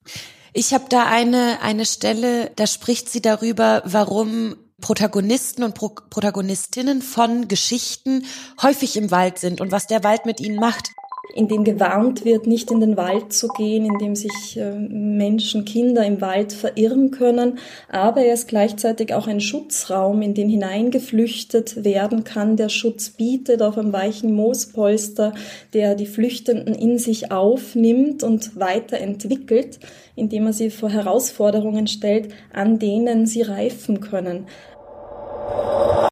[0.54, 7.02] Ich habe da eine, eine Stelle, da spricht sie darüber, warum Protagonisten und Pro Protagonistinnen
[7.02, 8.26] von Geschichten
[8.62, 10.92] häufig im Wald sind und was der Wald mit ihnen macht
[11.34, 15.66] in dem gewarnt wird, nicht in den Wald zu gehen, in dem sich äh, Menschen,
[15.66, 17.60] Kinder im Wald verirren können.
[17.90, 23.62] Aber er ist gleichzeitig auch ein Schutzraum, in den hineingeflüchtet werden kann, der Schutz bietet
[23.62, 25.34] auf einem weichen Moospolster,
[25.74, 29.80] der die Flüchtenden in sich aufnimmt und weiterentwickelt,
[30.16, 34.48] indem er sie vor Herausforderungen stellt, an denen sie reifen können.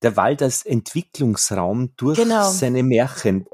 [0.02, 2.50] Der Wald als Entwicklungsraum durch genau.
[2.50, 3.46] seine Märchen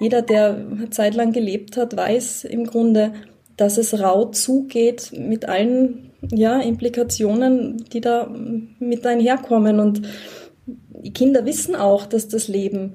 [0.00, 3.12] jeder, der zeitlang gelebt hat, weiß im Grunde,
[3.56, 8.28] dass es rau zugeht mit allen ja, Implikationen, die da
[8.78, 9.78] mit einherkommen.
[9.78, 10.02] Und
[10.66, 12.94] die Kinder wissen auch, dass das Leben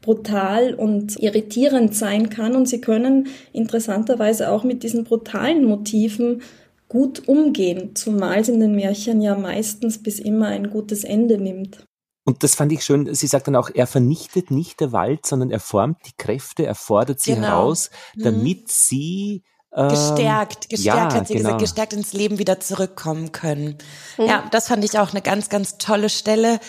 [0.00, 6.42] brutal und irritierend sein kann und sie können interessanterweise auch mit diesen brutalen Motiven
[6.88, 11.87] gut umgehen, zumal es in den Märchen ja meistens bis immer ein gutes Ende nimmt.
[12.28, 13.14] Und das fand ich schön.
[13.14, 16.74] Sie sagt dann auch, er vernichtet nicht der Wald, sondern er formt die Kräfte, er
[16.74, 17.46] fordert sie genau.
[17.46, 18.22] heraus, mhm.
[18.22, 18.66] damit mhm.
[18.66, 19.42] sie
[19.74, 21.44] ähm, gestärkt, gestärkt ja, hat sie genau.
[21.44, 23.78] gesagt, gestärkt ins Leben wieder zurückkommen können.
[24.18, 24.26] Mhm.
[24.26, 26.60] Ja, das fand ich auch eine ganz, ganz tolle Stelle,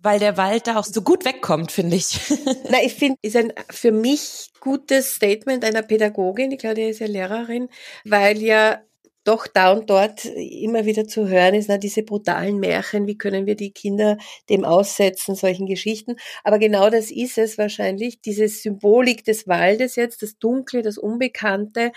[0.00, 2.20] weil der Wald da auch so gut wegkommt, finde ich.
[2.70, 7.00] Na, ich finde, ist ein für mich gutes Statement einer Pädagogin, ich glaube, die ist
[7.00, 7.70] ja Lehrerin,
[8.04, 8.82] weil ja
[9.26, 13.46] doch da und dort immer wieder zu hören ist, na, diese brutalen Märchen, wie können
[13.46, 16.16] wir die Kinder dem aussetzen, solchen Geschichten.
[16.44, 21.92] Aber genau das ist es wahrscheinlich, diese Symbolik des Waldes jetzt, das Dunkle, das Unbekannte,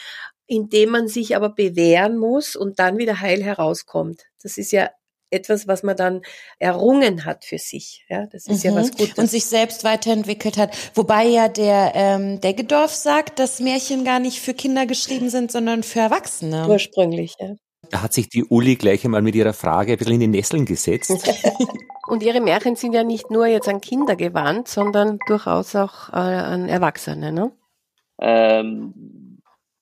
[0.47, 4.23] in dem man sich aber bewähren muss und dann wieder heil herauskommt.
[4.41, 4.89] Das ist ja
[5.31, 6.21] etwas, was man dann
[6.57, 8.05] errungen hat für sich.
[8.09, 8.71] Ja, das ist mhm.
[8.71, 9.17] ja was Gutes.
[9.17, 10.75] Und sich selbst weiterentwickelt hat.
[10.95, 15.83] Wobei ja der ähm, Deggedorf sagt, dass Märchen gar nicht für Kinder geschrieben sind, sondern
[15.83, 16.67] für Erwachsene.
[16.67, 17.55] Ursprünglich, ja.
[17.91, 20.65] Da hat sich die Uli gleich einmal mit ihrer Frage ein bisschen in die Nesseln
[20.65, 21.11] gesetzt.
[22.07, 26.15] Und ihre Märchen sind ja nicht nur jetzt an Kinder gewandt, sondern durchaus auch äh,
[26.15, 27.51] an Erwachsene, ne?
[28.19, 29.39] Ähm,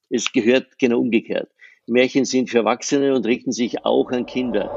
[0.10, 1.50] es gehört genau umgekehrt.
[1.88, 4.70] Märchen sind für Erwachsene und richten sich auch an Kinder.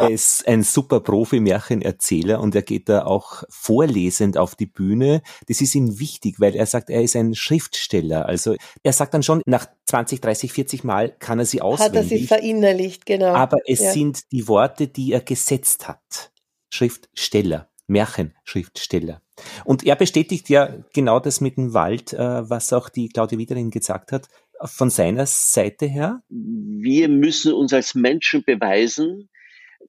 [0.00, 5.22] Er ist ein super Profi-Märchenerzähler und er geht da auch vorlesend auf die Bühne.
[5.48, 8.26] Das ist ihm wichtig, weil er sagt, er ist ein Schriftsteller.
[8.26, 8.54] Also
[8.84, 11.88] er sagt dann schon, nach 20, 30, 40 Mal kann er sie auswendig.
[11.88, 13.34] Hat er sie verinnerlicht, genau.
[13.34, 13.92] Aber es ja.
[13.92, 16.30] sind die Worte, die er gesetzt hat.
[16.70, 17.68] Schriftsteller.
[17.88, 19.22] Märchenschriftsteller.
[19.64, 23.70] Und er bestätigt ja genau das mit dem Wald, äh, was auch die Claudia Wiederin
[23.70, 24.28] gesagt hat
[24.64, 26.22] von seiner Seite her?
[26.28, 29.28] Wir müssen uns als Menschen beweisen,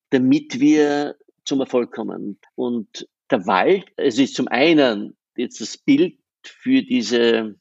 [0.09, 2.39] damit wir zum Erfolg kommen.
[2.55, 7.55] Und der Wald, es ist zum einen jetzt das Bild für diese,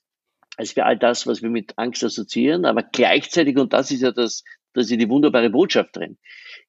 [0.56, 4.12] also für all das, was wir mit Angst assoziieren, aber gleichzeitig, und das ist ja
[4.12, 6.18] das, das ist die wunderbare Botschaft drin,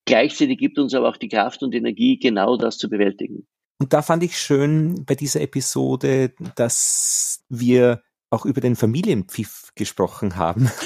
[0.05, 3.47] gleichzeitig gibt uns aber auch die Kraft und Energie, genau das zu bewältigen.
[3.79, 10.35] Und da fand ich schön bei dieser Episode, dass wir auch über den Familienpfiff gesprochen
[10.35, 10.69] haben.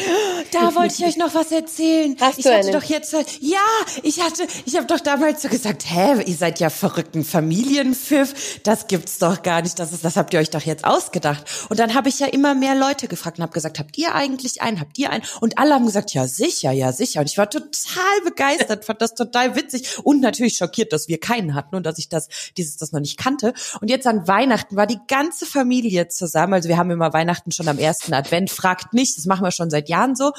[0.52, 2.16] Da wollte ich euch noch was erzählen.
[2.20, 2.74] Hast ich du hatte einen?
[2.74, 3.60] doch jetzt, ja,
[4.04, 8.88] ich hatte, ich habe doch damals so gesagt, hä, ihr seid ja verrückten Familienpfiff, das
[8.88, 11.46] gibt's doch gar nicht, das ist, das habt ihr euch doch jetzt ausgedacht.
[11.70, 14.62] Und dann habe ich ja immer mehr Leute gefragt und habe gesagt, habt ihr eigentlich
[14.62, 15.24] einen, habt ihr einen?
[15.40, 17.22] Und alle haben gesagt, ja sicher, ja sicher.
[17.22, 21.56] Und ich war total begeistert, fand das total witzig und natürlich schockiert, dass wir keinen
[21.56, 23.54] hatten und dass ich das, dieses, das noch nicht kannte.
[23.80, 27.68] Und jetzt an Weihnachten war die ganze Familie zusammen, also wir haben immer Weihnachten schon
[27.68, 30.32] am ersten Advent, fragt nicht, das machen wir schon seit Jahren so.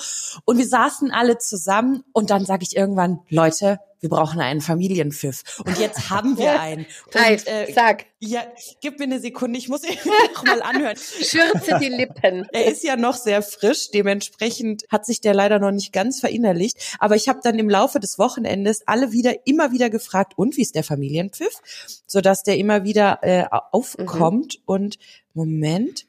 [0.45, 5.61] Und wir saßen alle zusammen und dann sage ich irgendwann, Leute, wir brauchen einen Familienpfiff.
[5.65, 6.87] Und jetzt haben wir einen.
[7.13, 8.07] Ralf, äh, sag.
[8.19, 8.43] Ja,
[8.81, 9.97] gib mir eine Sekunde, ich muss ihn
[10.35, 10.97] noch mal anhören.
[10.97, 12.47] Schürze die Lippen.
[12.53, 16.97] Er ist ja noch sehr frisch, dementsprechend hat sich der leider noch nicht ganz verinnerlicht.
[16.99, 20.63] Aber ich habe dann im Laufe des Wochenendes alle wieder, immer wieder gefragt, und wie
[20.63, 21.61] ist der Familienpfiff?
[22.07, 24.59] Sodass der immer wieder äh, aufkommt.
[24.59, 24.63] Mhm.
[24.67, 24.99] Und
[25.33, 26.07] Moment,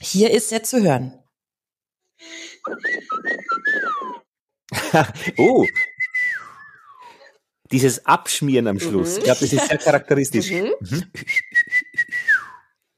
[0.00, 1.12] hier ist er zu hören.
[5.38, 5.66] oh.
[7.72, 9.12] Dieses Abschmieren am Schluss.
[9.12, 9.18] Mhm.
[9.18, 10.50] Ich glaube, das ist sehr charakteristisch.
[10.50, 10.72] Mhm.
[10.80, 11.04] Mhm.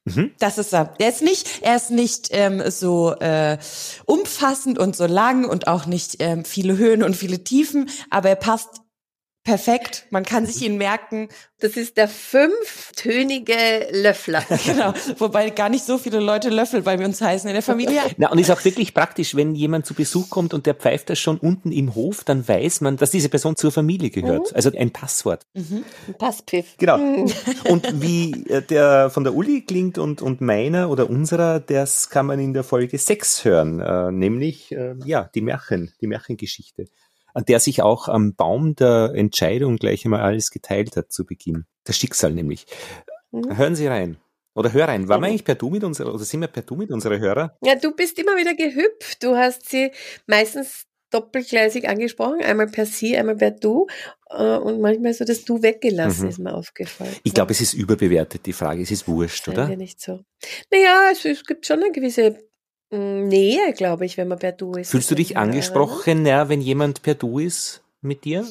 [0.05, 0.33] Mhm.
[0.39, 0.87] Das ist er.
[0.99, 3.59] Der ist nicht, er ist nicht ähm, so äh,
[4.05, 8.37] umfassend und so lang und auch nicht ähm, viele Höhen und viele Tiefen, aber er
[8.37, 8.81] passt
[9.45, 10.07] perfekt.
[10.11, 11.29] Man kann sich ihn merken.
[11.59, 13.55] Das ist der fünftönige
[13.93, 14.43] Löffler.
[14.65, 14.95] genau.
[15.19, 18.01] Wobei gar nicht so viele Leute Löffel bei uns heißen in der Familie.
[18.17, 21.19] Na, und ist auch wirklich praktisch, wenn jemand zu Besuch kommt und der pfeift das
[21.19, 24.51] schon unten im Hof, dann weiß man, dass diese Person zur Familie gehört.
[24.51, 24.57] Mhm.
[24.57, 25.47] Also ein Passwort.
[25.55, 25.85] Mhm.
[26.09, 26.77] Ein Passpfiff.
[26.79, 26.99] Genau.
[26.99, 27.33] Mhm.
[27.69, 32.27] Und wie äh, der von der Uli klingt und, und meiner oder unserer, das kann
[32.27, 36.87] man in der Folge 6 hören, äh, nämlich äh, ja, die Märchen, die Märchengeschichte,
[37.35, 41.65] an der sich auch am Baum der Entscheidung gleich einmal alles geteilt hat zu Beginn.
[41.85, 42.67] Das Schicksal nämlich.
[43.31, 43.57] Mhm.
[43.57, 44.19] Hören Sie rein.
[44.55, 45.09] Oder hör rein.
[45.09, 47.57] Waren wir eigentlich per Du mit unserer, oder sind wir per Du mit unserer Hörer?
[47.65, 49.23] Ja, du bist immer wieder gehüpft.
[49.23, 49.91] Du hast sie
[50.27, 53.87] meistens doppelgleisig angesprochen, einmal per Sie, einmal per Du
[54.31, 56.29] äh, und manchmal so das Du weggelassen, Mhm.
[56.29, 57.15] ist mir aufgefallen.
[57.23, 58.83] Ich glaube, es ist überbewertet, die Frage.
[58.83, 59.69] Es ist wurscht, Seien oder?
[59.69, 60.21] wir nicht so.
[60.71, 62.39] Naja, es, es gibt schon eine gewisse
[62.93, 64.91] Nähe, glaube ich, wenn man per Du ist.
[64.91, 68.47] Fühlst du dich angesprochen, ja, wenn jemand per Du ist mit dir?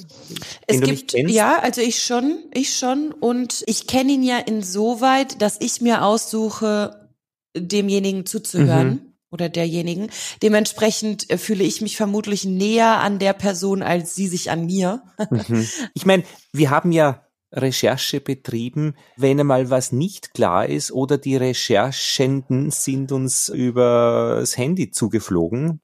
[0.65, 1.34] Es gibt, kennst?
[1.34, 3.12] ja, also ich schon, ich schon.
[3.12, 7.08] Und ich kenne ihn ja insoweit, dass ich mir aussuche,
[7.56, 8.89] demjenigen zuzuhören.
[8.89, 9.01] Mhm.
[9.34, 10.10] Oder derjenigen.
[10.41, 15.04] Dementsprechend äh, fühle ich mich vermutlich näher an der Person als sie sich an mir.
[15.30, 15.67] Mhm.
[15.93, 21.35] Ich meine, wir haben ja Recherche betrieben, wenn einmal was nicht klar ist oder die
[21.35, 25.81] Recherchenden sind uns übers Handy zugeflogen.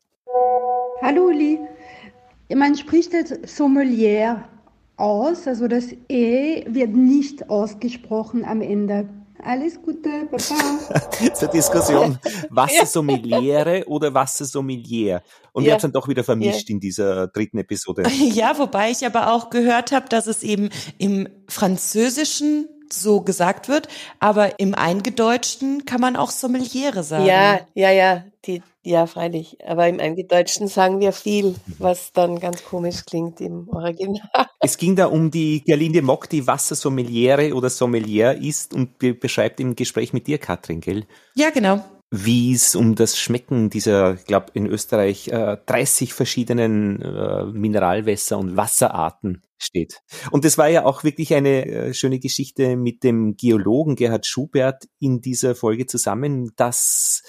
[1.02, 1.60] Hallo Uli.
[2.56, 4.48] Man spricht das Sommelier
[4.96, 9.10] aus, also das E wird nicht ausgesprochen am Ende.
[9.44, 11.34] Alles Gute, Baba.
[11.34, 12.18] Zur Diskussion,
[12.50, 15.22] Wassersommeliere oder Wassersommelier.
[15.54, 15.74] Und wir Ja.
[15.74, 18.04] haben es dann doch wieder vermischt in dieser dritten Episode.
[18.38, 23.88] Ja, wobei ich aber auch gehört habe, dass es eben im Französischen so gesagt wird,
[24.20, 27.26] aber im Eingedeutschten kann man auch Sommeliere sagen.
[27.26, 29.58] Ja, ja, ja, die, ja, freilich.
[29.66, 34.22] Aber im Eingedeutschten sagen wir viel, was dann ganz komisch klingt im Original.
[34.60, 39.60] Es ging da um die Gerlinde Mock, die Wassersommeliere oder Sommelier ist und be beschreibt
[39.60, 41.06] im Gespräch mit dir, Katrin, gell?
[41.36, 41.84] Ja, genau.
[42.10, 48.38] wie es um das Schmecken dieser, ich glaube in Österreich äh, 30 verschiedenen äh, Mineralwässer
[48.38, 50.02] und Wasserarten steht.
[50.32, 54.88] Und das war ja auch wirklich eine äh, schöne Geschichte mit dem Geologen Gerhard Schubert
[55.00, 57.24] in dieser Folge zusammen, dass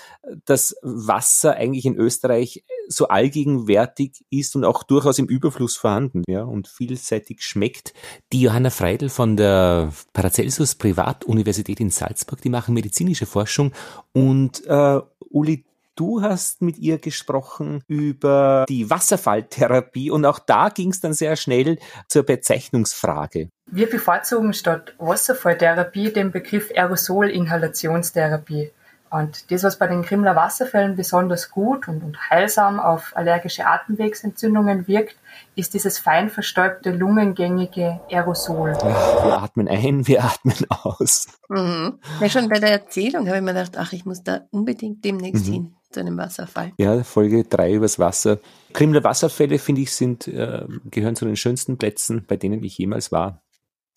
[0.44, 6.42] das Wasser eigentlich in Österreich so allgegenwärtig ist und auch durchaus im Überfluss vorhanden, ja,
[6.42, 7.92] und vielseitig schmeckt.
[8.32, 13.72] Die Johanna Freidel von der Paracelsus Privatuniversität in Salzburg, die machen medizinische Forschung
[14.12, 15.64] und äh, Uli,
[15.98, 21.36] du hast mit ihr gesprochen über die Wasserfalltherapie und auch da ging es dann sehr
[21.36, 23.48] schnell zur Bezeichnungsfrage.
[23.66, 28.70] Wir bevorzugen statt Wasserfalltherapie den Begriff Aerosolinhalationstherapie.
[29.10, 34.86] Und das, was bei den Krimler Wasserfällen besonders gut und, und heilsam auf allergische Atemwegsentzündungen
[34.86, 35.16] wirkt,
[35.56, 38.76] ist dieses fein verstäubte, lungengängige Aerosol.
[38.76, 41.26] Ach, wir atmen ein, wir atmen aus.
[41.48, 41.98] Mhm.
[42.20, 45.46] Ja, schon bei der Erzählung habe ich mir gedacht, ach, ich muss da unbedingt demnächst
[45.48, 45.52] Mhm.
[45.52, 46.72] hin zu einem Wasserfall.
[46.78, 48.38] Ja, Folge drei übers Wasser.
[48.72, 53.12] Krimler Wasserfälle, finde ich, sind, äh, gehören zu den schönsten Plätzen, bei denen ich jemals
[53.12, 53.42] war.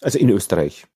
[0.01, 0.87] Also in Österreich.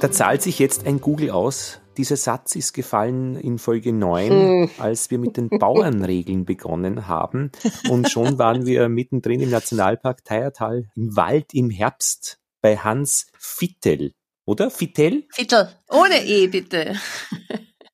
[0.00, 1.80] Da zahlt sich jetzt ein Google aus.
[1.96, 4.70] Dieser Satz ist gefallen in Folge 9, Hm.
[4.78, 7.52] als wir mit den Bauernregeln begonnen haben.
[7.90, 14.12] Und schon waren wir mittendrin im Nationalpark Teiertal, im Wald im Herbst bei Hans Fittel.
[14.46, 14.70] Oder?
[14.70, 15.24] Fittel?
[15.30, 16.96] Fittel, ohne E bitte.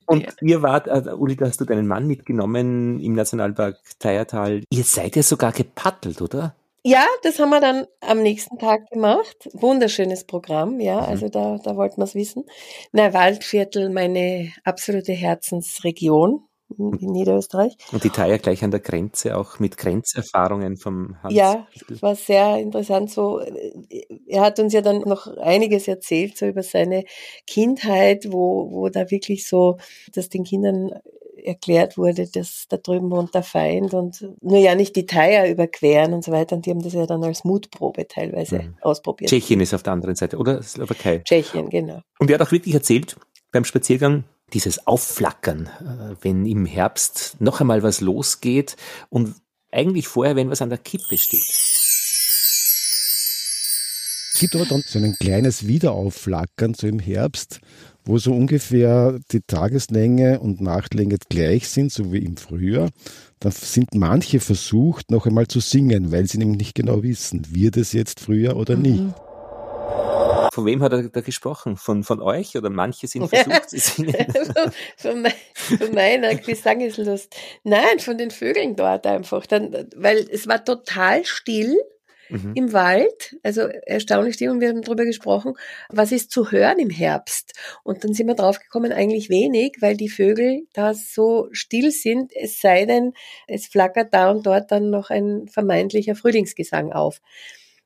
[0.07, 4.63] Und ihr wart, äh, Uli, da hast du deinen Mann mitgenommen im Nationalpark Teiertal.
[4.71, 6.55] Ihr seid ja sogar gepaddelt, oder?
[6.89, 9.49] Ja, das haben wir dann am nächsten Tag gemacht.
[9.55, 11.07] Wunderschönes Programm, ja, Mhm.
[11.09, 12.45] also da, da wollten wir es wissen.
[12.93, 16.45] Na, Waldviertel, meine absolute Herzensregion
[16.79, 17.77] in Niederösterreich.
[17.91, 21.35] Und die Thaya gleich an der Grenze, auch mit Grenzerfahrungen vom Hans.
[21.35, 21.67] Ja,
[22.01, 23.11] war sehr interessant.
[23.11, 27.03] So, äh, er hat uns ja dann noch einiges erzählt so über seine
[27.49, 29.79] Kindheit, wo wo da wirklich so,
[30.13, 30.91] dass den Kindern
[31.47, 36.13] erklärt wurde, dass da drüben wohnt der Feind und nur ja nicht die Thaya überqueren
[36.13, 36.57] und so weiter.
[36.57, 38.75] Und die haben das ja dann als Mutprobe teilweise Mhm.
[38.83, 39.31] ausprobiert.
[39.31, 40.63] Tschechien ist auf der anderen Seite, oder?
[40.63, 41.19] Slowakei.
[41.21, 42.01] Tschechien, genau.
[42.19, 43.17] Und er hat auch wirklich erzählt
[43.53, 48.77] beim Spaziergang, dieses Aufflackern, äh, wenn im Herbst noch einmal was losgeht
[49.09, 49.35] und
[49.73, 51.43] eigentlich vorher, wenn was an der Kippe steht.
[54.35, 57.61] Es gibt aber dann so ein kleines Wiederaufflackern, so im Herbst,
[58.07, 62.91] wo so ungefähr die Tageslänge und Nachtlänge gleich sind, so wie im Frühjahr.
[63.41, 67.77] Dann sind manche versucht, noch einmal zu singen, weil sie nämlich nicht genau wissen, wird
[67.77, 69.03] es jetzt Frühjahr oder nicht.
[70.55, 71.77] Von wem hat er da gesprochen?
[71.77, 74.15] Von, von euch oder manche sind versucht zu singen?
[74.97, 77.35] von, von meiner Gesangeslust.
[77.63, 79.45] Nein, von den Vögeln dort einfach.
[79.45, 81.77] Dann, weil es war total still
[82.29, 82.53] Mhm.
[82.55, 85.55] im Wald, also erstaunlich und wir haben darüber gesprochen,
[85.89, 87.53] was ist zu hören im Herbst.
[87.83, 92.61] Und dann sind wir draufgekommen, eigentlich wenig, weil die Vögel da so still sind, es
[92.61, 93.13] sei denn,
[93.47, 97.21] es flackert da und dort dann noch ein vermeintlicher Frühlingsgesang auf.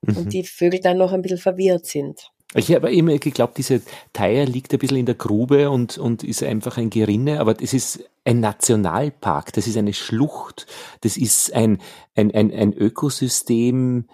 [0.03, 0.17] Mhm.
[0.17, 2.31] Und die Vögel dann noch ein bisschen verwirrt sind.
[2.55, 3.81] Ich habe immer geglaubt, diese
[4.13, 7.73] Thaya liegt ein bisschen in der Grube und, und ist einfach ein Gerinne, aber das
[7.73, 10.67] ist ein Nationalpark, das ist eine Schlucht,
[11.03, 11.81] das ist ein,
[12.17, 14.07] ein, ein, ein Ökosystem,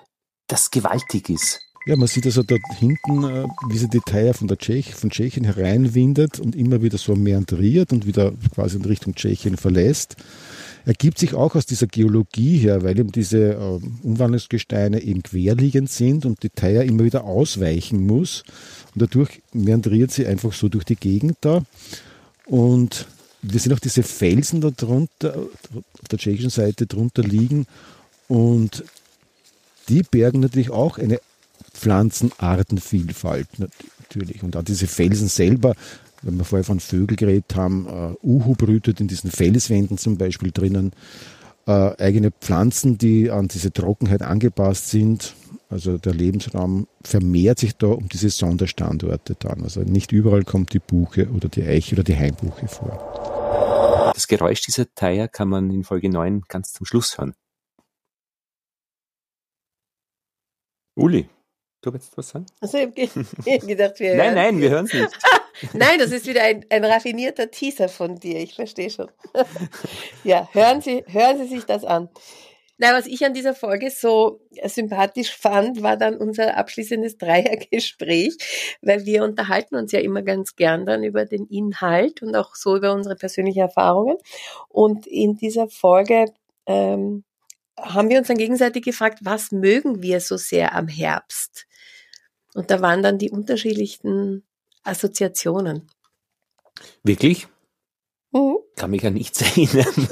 [0.47, 1.61] das gewaltig ist.
[1.87, 5.11] Ja, man sieht also dort hinten, äh, wie sie die Thaya von, der Tschech, von
[5.11, 10.17] Tschechien hereinwindet und immer wieder so meandriert und wieder quasi in Richtung Tschechien verlässt.
[10.85, 16.27] Ergibt sich auch aus dieser Geologie her, weil eben diese äh, Umwandlungsgesteine eben querliegend sind
[16.27, 18.43] und die Thaya immer wieder ausweichen muss.
[18.95, 21.63] Und dadurch meandriert sie einfach so durch die Gegend da.
[22.47, 23.07] Und
[23.43, 27.67] wir sehen auch diese Felsen da drunter, auf der tschechischen Seite drunter liegen.
[28.27, 28.83] Und
[29.89, 31.21] die bergen natürlich auch eine
[31.73, 34.43] Pflanzenartenvielfalt natürlich.
[34.43, 35.75] Und auch diese Felsen selber,
[36.23, 40.51] wenn wir vorher von Vögeln geredet haben, äh, Uhu brütet in diesen Felswänden zum Beispiel
[40.51, 40.93] drinnen,
[41.67, 45.35] äh, eigene Pflanzen, die an diese Trockenheit angepasst sind.
[45.69, 49.63] Also der Lebensraum vermehrt sich da um diese Sonderstandorte dann.
[49.63, 54.13] Also nicht überall kommt die Buche oder die Eiche oder die Hainbuche vor.
[54.15, 57.35] Das Geräusch dieser Thaya kann man in Folge 9 ganz zum Schluss hören.
[60.97, 61.29] Uli,
[61.83, 62.47] du willst was sagen?
[62.61, 65.19] Also ich habe gedacht, wir Nein, nein, wir hören es nicht.
[65.73, 68.41] Nein, das ist wieder ein, ein raffinierter Teaser von dir.
[68.41, 69.11] Ich verstehe schon.
[70.25, 72.11] ja, hören Sie, hören Sie sich das an.
[72.79, 78.37] Na, was ich an dieser Folge so sympathisch fand, war dann unser abschließendes Dreiergespräch,
[78.83, 82.77] weil wir unterhalten uns ja immer ganz gern dann über den Inhalt und auch so
[82.77, 84.19] über unsere persönlichen Erfahrungen.
[84.69, 86.27] Und in dieser Folge
[86.67, 87.25] ähm,
[87.79, 91.67] haben wir uns dann gegenseitig gefragt, was mögen wir so sehr am Herbst?
[92.55, 94.45] Und da waren dann die unterschiedlichsten
[94.83, 95.91] Assoziationen.
[97.03, 97.49] Wirklich?
[98.33, 98.57] Mhm.
[98.77, 100.09] Kann mich an nichts erinnern.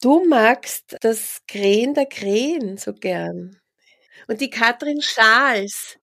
[0.00, 3.58] Du magst das Krähen der Krähen so gern.
[4.28, 5.98] Und die Katrin Schals.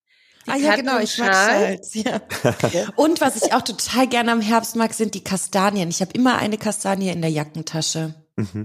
[0.45, 1.93] Die Ah ja, Katrin genau, ich mag Schals.
[1.93, 2.89] Schals, ja.
[2.95, 5.89] Und was ich auch total gerne am Herbst mag, sind die Kastanien.
[5.89, 8.15] Ich habe immer eine Kastanie in der Jackentasche.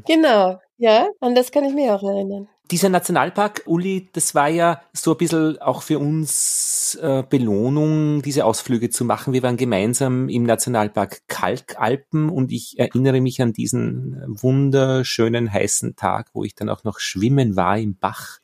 [0.07, 2.49] Genau, ja, an das kann ich mich auch erinnern.
[2.71, 8.47] Dieser Nationalpark, Uli, das war ja so ein bisschen auch für uns äh, Belohnung, diese
[8.47, 9.35] Ausflüge zu machen.
[9.35, 16.31] Wir waren gemeinsam im Nationalpark Kalkalpen und ich erinnere mich an diesen wunderschönen heißen Tag,
[16.33, 18.39] wo ich dann auch noch schwimmen war im Bach.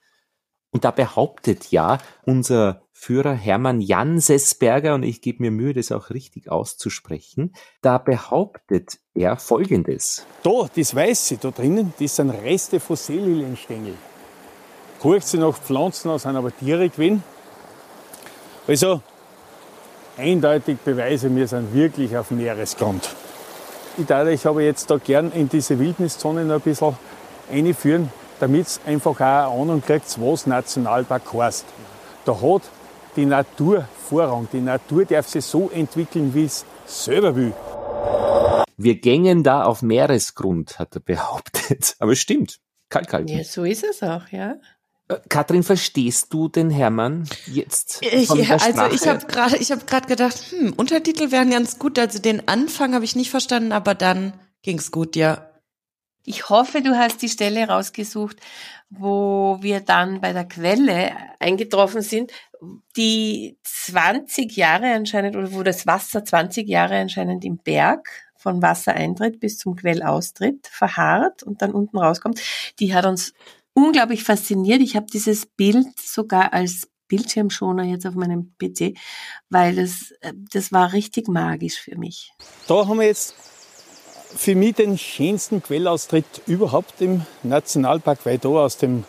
[0.70, 6.10] Und da behauptet ja unser Führer Hermann Jansesberger, und ich gebe mir Mühe, das auch
[6.10, 10.26] richtig auszusprechen, da behauptet er Folgendes.
[10.42, 13.94] Da, das Weiße da drinnen, das sind Reste von Seelilienstängel.
[15.20, 17.22] Sie nach Pflanzen aus, sind aber Tiere gewesen.
[18.66, 19.00] Also,
[20.16, 23.14] eindeutig Beweise, wir sind wirklich auf Meeresgrund.
[23.96, 26.96] Ich darf euch aber jetzt da gern in diese Wildniszone noch ein bisschen
[27.50, 31.64] einführen, damit es einfach auch eine Ahnung kriegt, was Nationalpark heißt.
[32.24, 32.62] Da hat
[33.16, 34.48] die Natur Vorrang.
[34.52, 37.52] Die Natur darf sich so entwickeln, wie es selber will.
[38.82, 41.96] Wir gängen da auf Meeresgrund, hat er behauptet.
[41.98, 42.60] Aber es stimmt.
[42.88, 43.28] Kalkalpen.
[43.36, 44.56] Ja, so ist es auch, ja.
[45.08, 48.00] Äh, Katrin, verstehst du den Hermann jetzt?
[48.02, 51.50] Ich, von der ja, also ich habe gerade, ich habe gerade gedacht, hm, Untertitel wären
[51.50, 51.98] ganz gut.
[51.98, 55.50] Also den Anfang habe ich nicht verstanden, aber dann ging's gut, ja.
[56.24, 58.38] Ich hoffe, du hast die Stelle rausgesucht,
[58.88, 62.32] wo wir dann bei der Quelle eingetroffen sind,
[62.96, 69.38] die 20 Jahre anscheinend, oder wo das Wasser 20 Jahre anscheinend im Berg von Wassereintritt
[69.38, 72.40] bis zum Quellaustritt verharrt und dann unten rauskommt.
[72.78, 73.34] Die hat uns
[73.74, 74.80] unglaublich fasziniert.
[74.80, 78.96] Ich habe dieses Bild sogar als Bildschirmschoner jetzt auf meinem PC,
[79.50, 82.32] weil das, äh, das war richtig magisch für mich.
[82.66, 83.34] Da haben wir jetzt
[84.34, 89.04] für mich den schönsten Quellaustritt überhaupt im Nationalpark, weil da aus dem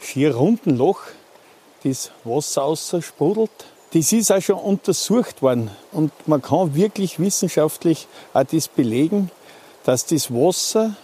[0.00, 1.02] schier runden Loch
[1.84, 3.50] das Wasser aussprudelt.
[3.92, 9.30] Das ist auch schon untersucht worden und man kann wirklich wissenschaftlich auch das belegen,
[9.84, 10.96] dass das Wasser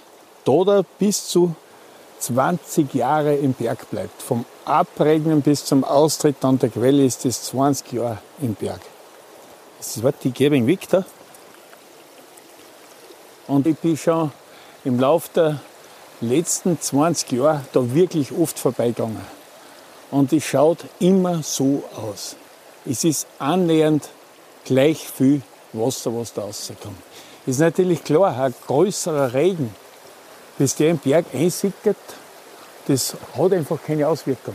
[0.44, 1.54] da, da bis zu
[2.20, 4.22] 20 Jahre im Berg bleibt.
[4.22, 8.80] Vom Abregnen bis zum Austritt an der Quelle ist das 20 Jahre im Berg.
[9.76, 11.04] Das wird die Gebing Victor.
[13.46, 14.32] Und ich bin schon
[14.84, 15.60] im Laufe der
[16.22, 19.20] letzten 20 Jahre da wirklich oft vorbeigegangen.
[20.10, 22.36] Und es schaut immer so aus.
[22.90, 24.08] Es ist annähernd
[24.64, 25.42] gleich viel
[25.74, 26.96] Wasser, was da rauskommt.
[27.44, 29.74] Ist natürlich klar, ein größerer Regen,
[30.56, 31.96] bis der im Berg einsickert,
[32.86, 34.54] das hat einfach keine Auswirkung.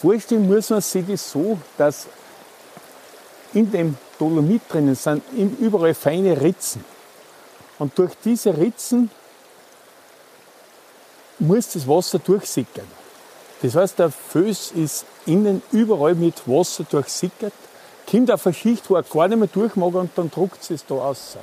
[0.00, 2.06] Vorstellen muss man sich das so, dass
[3.52, 5.22] in dem Dolomit drinnen sind
[5.60, 6.82] überall feine Ritzen.
[7.78, 9.10] Und durch diese Ritzen
[11.38, 12.86] muss das Wasser durchsickern.
[13.62, 17.52] Das heißt, der Föß ist innen überall mit Wasser durchsickert,
[18.10, 20.84] kommt auf eine Schicht, wo er gar nicht mehr durch mag und dann druckt es
[20.84, 21.38] da aus.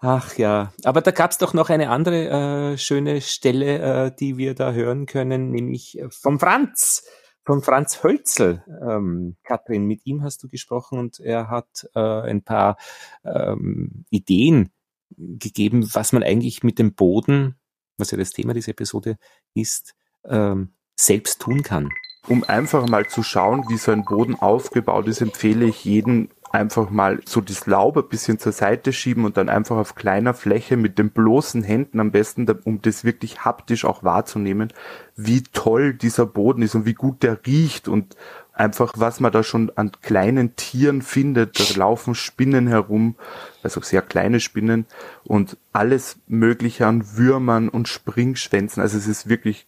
[0.00, 2.28] Ach ja, aber da gab's doch noch eine andere
[2.72, 7.04] äh, schöne Stelle, äh, die wir da hören können, nämlich äh, vom Franz,
[7.44, 8.62] vom Franz Hölzel.
[8.80, 12.76] Ähm, Katrin, mit ihm hast du gesprochen und er hat äh, ein paar
[13.24, 14.70] ähm, Ideen
[15.16, 17.56] gegeben, was man eigentlich mit dem Boden,
[17.96, 19.16] was ja das Thema dieser Episode
[19.52, 21.90] ist, ähm, selbst tun kann.
[22.26, 26.90] Um einfach mal zu schauen, wie so ein Boden aufgebaut ist, empfehle ich jeden einfach
[26.90, 30.76] mal so das Laub ein bisschen zur Seite schieben und dann einfach auf kleiner Fläche
[30.76, 34.72] mit den bloßen Händen am besten, um das wirklich haptisch auch wahrzunehmen,
[35.16, 38.16] wie toll dieser Boden ist und wie gut der riecht und
[38.52, 41.58] einfach, was man da schon an kleinen Tieren findet.
[41.60, 43.16] Da laufen Spinnen herum,
[43.62, 44.86] also sehr kleine Spinnen
[45.24, 48.82] und alles Mögliche an Würmern und Springschwänzen.
[48.82, 49.66] Also es ist wirklich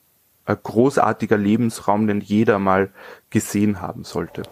[0.56, 2.92] großartiger Lebensraum, den jeder mal
[3.30, 4.42] gesehen haben sollte.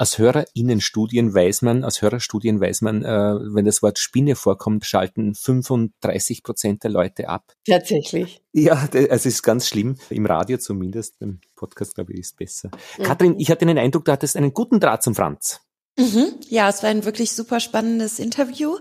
[0.00, 5.34] Aus Hörerinnenstudien weiß man, aus Hörerstudien weiß man, äh, wenn das Wort Spinne vorkommt, schalten
[5.34, 7.52] 35 Prozent der Leute ab.
[7.66, 8.40] Tatsächlich.
[8.52, 12.70] Ja, es ist ganz schlimm, im Radio zumindest, im Podcast glaube ich ist besser.
[12.96, 13.02] Mhm.
[13.02, 15.62] Katrin, ich hatte den Eindruck, du hattest einen guten Draht zum Franz.
[15.98, 16.34] Mhm.
[16.48, 18.76] Ja, es war ein wirklich super spannendes Interview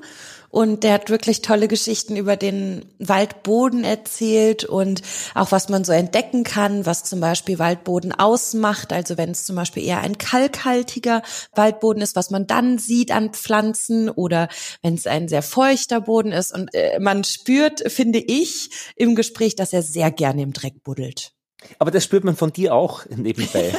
[0.50, 5.02] und der hat wirklich tolle Geschichten über den Waldboden erzählt und
[5.36, 8.94] auch was man so entdecken kann, was zum Beispiel Waldboden ausmacht.
[8.94, 11.22] Also wenn es zum Beispiel eher ein kalkhaltiger
[11.54, 14.48] Waldboden ist, was man dann sieht an Pflanzen oder
[14.82, 16.54] wenn es ein sehr feuchter Boden ist.
[16.54, 21.34] Und äh, man spürt, finde ich, im Gespräch, dass er sehr gerne im Dreck buddelt.
[21.80, 23.74] Aber das spürt man von dir auch nebenbei.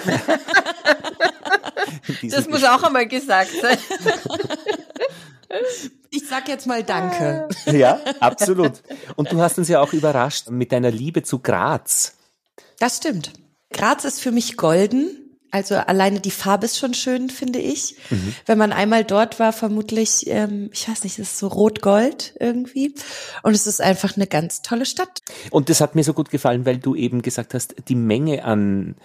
[2.23, 3.79] das muss auch einmal gesagt sein.
[6.11, 7.49] Ich sag jetzt mal Danke.
[7.67, 8.83] Ja, absolut.
[9.17, 12.15] Und du hast uns ja auch überrascht mit deiner Liebe zu Graz.
[12.79, 13.33] Das stimmt.
[13.71, 15.29] Graz ist für mich golden.
[15.51, 17.97] Also alleine die Farbe ist schon schön, finde ich.
[18.11, 18.35] Mhm.
[18.45, 22.95] Wenn man einmal dort war, vermutlich, ähm, ich weiß nicht, es ist so rot-gold irgendwie.
[23.43, 25.21] Und es ist einfach eine ganz tolle Stadt.
[25.51, 28.97] Und das hat mir so gut gefallen, weil du eben gesagt hast, die Menge an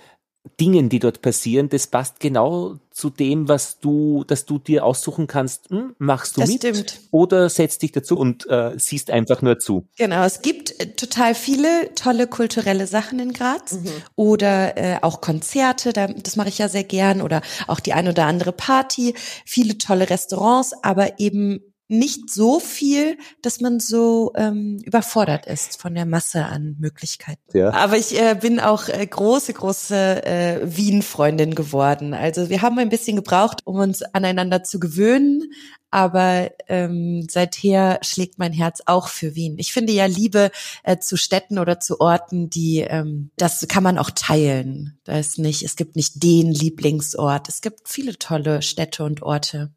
[0.59, 5.25] Dingen, die dort passieren, das passt genau zu dem, was du, dass du dir aussuchen
[5.25, 6.99] kannst, hm, machst du das mit stimmt.
[7.11, 9.87] oder setzt dich dazu und äh, siehst einfach nur zu.
[9.97, 13.89] Genau, es gibt äh, total viele tolle kulturelle Sachen in Graz mhm.
[14.15, 18.07] oder äh, auch Konzerte, da, das mache ich ja sehr gern oder auch die ein
[18.07, 19.15] oder andere Party,
[19.45, 21.61] viele tolle Restaurants, aber eben
[21.93, 27.41] nicht so viel, dass man so ähm, überfordert ist von der Masse an Möglichkeiten.
[27.53, 27.71] Ja.
[27.73, 32.13] Aber ich äh, bin auch äh, große, große äh, Wien-Freundin geworden.
[32.13, 35.51] Also wir haben ein bisschen gebraucht, um uns aneinander zu gewöhnen,
[35.93, 39.57] aber ähm, seither schlägt mein Herz auch für Wien.
[39.59, 40.49] Ich finde ja Liebe
[40.81, 44.99] äh, zu Städten oder zu Orten, die ähm, das kann man auch teilen.
[45.03, 47.47] Da ist nicht, es gibt nicht den Lieblingsort.
[47.47, 49.71] Es gibt viele tolle Städte und Orte,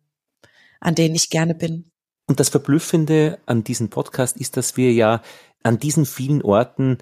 [0.80, 1.90] an denen ich gerne bin.
[2.26, 5.22] Und das Verblüffende an diesem Podcast ist, dass wir ja
[5.62, 6.98] an diesen vielen Orten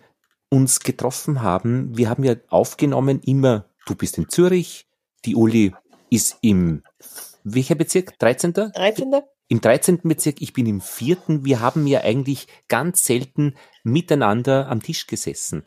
[0.50, 1.96] uns getroffen haben.
[1.96, 4.86] Wir haben ja aufgenommen immer, du bist in Zürich,
[5.24, 5.74] die Uli
[6.10, 6.82] ist im,
[7.42, 8.18] welcher Bezirk?
[8.18, 8.52] 13.
[8.52, 9.20] 13.
[9.48, 10.00] im 13.
[10.04, 11.44] Bezirk, ich bin im vierten.
[11.44, 15.64] Wir haben ja eigentlich ganz selten miteinander am Tisch gesessen.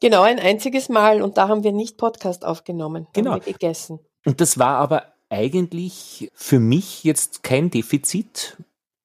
[0.00, 3.32] Genau, ein einziges Mal und da haben wir nicht Podcast aufgenommen, genau.
[3.32, 4.00] haben wir gegessen.
[4.24, 8.56] Und das war aber eigentlich für mich jetzt kein Defizit.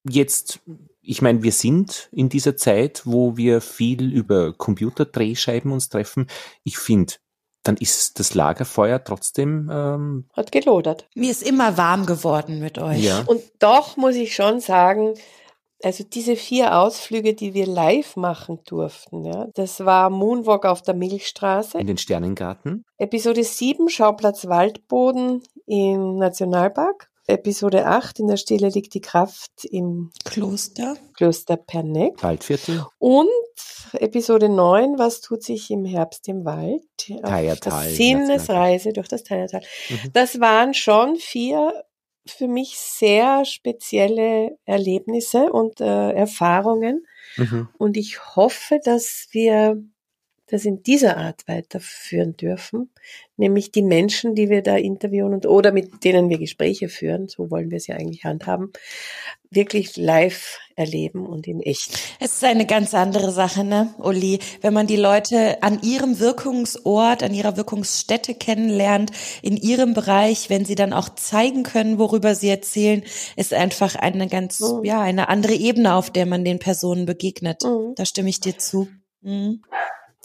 [0.09, 0.59] Jetzt,
[1.01, 6.27] ich meine, wir sind in dieser Zeit, wo wir viel über Computerdrehscheiben uns treffen.
[6.63, 7.13] Ich finde,
[7.63, 11.07] dann ist das Lagerfeuer trotzdem ähm, hat gelodert.
[11.15, 13.03] Mir ist immer warm geworden mit euch.
[13.03, 13.23] Ja.
[13.25, 15.15] Und doch muss ich schon sagen,
[15.83, 20.95] also diese vier Ausflüge, die wir live machen durften, ja, das war Moonwalk auf der
[20.95, 21.77] Milchstraße.
[21.77, 22.83] in den Sternengarten.
[22.97, 27.09] Episode 7, Schauplatz Waldboden im Nationalpark.
[27.27, 30.95] Episode 8, in der Stille liegt die Kraft im Kloster.
[31.13, 32.23] Kloster Perneck.
[32.23, 32.85] Waldviertel.
[32.99, 33.27] Und
[33.93, 36.83] Episode 9, was tut sich im Herbst im Wald?
[37.21, 39.61] Auf Teiertal, Sinnesreise durch das Teiertal.
[39.89, 40.13] Mhm.
[40.13, 41.73] Das waren schon vier
[42.25, 47.05] für mich sehr spezielle Erlebnisse und äh, Erfahrungen.
[47.37, 47.69] Mhm.
[47.77, 49.81] Und ich hoffe, dass wir
[50.49, 52.89] das in dieser Art weiterführen dürfen,
[53.35, 57.51] nämlich die Menschen, die wir da interviewen und oder mit denen wir Gespräche führen, so
[57.51, 58.71] wollen wir es ja eigentlich handhaben,
[59.49, 61.97] wirklich live erleben und in echt.
[62.19, 64.39] Es ist eine ganz andere Sache, ne, Uli?
[64.61, 70.65] Wenn man die Leute an ihrem Wirkungsort, an ihrer Wirkungsstätte kennenlernt, in ihrem Bereich, wenn
[70.65, 73.03] sie dann auch zeigen können, worüber sie erzählen,
[73.35, 74.83] ist einfach eine ganz, Mhm.
[74.83, 77.63] ja, eine andere Ebene, auf der man den Personen begegnet.
[77.95, 78.87] Da stimme ich dir zu.
[79.21, 79.61] Mhm.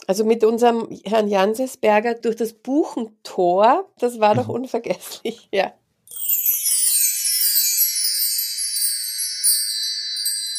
[0.07, 5.71] Also mit unserem Herrn Jansesberger durch das Buchentor, das war doch unvergesslich, ja.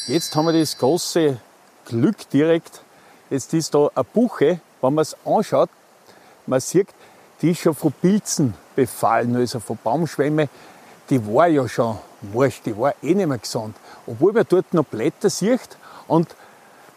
[0.07, 1.39] Jetzt haben wir das große
[1.87, 2.83] Glück direkt.
[3.31, 5.71] Jetzt ist da eine Buche, wenn man es anschaut,
[6.47, 6.89] man sieht,
[7.41, 10.49] die ist schon von Pilzen befallen, also von Baumschwämme.
[11.09, 13.77] Die war ja schon morsch, die war eh nicht mehr gesund.
[14.07, 15.77] Obwohl man dort noch Blätter sieht.
[16.07, 16.29] Und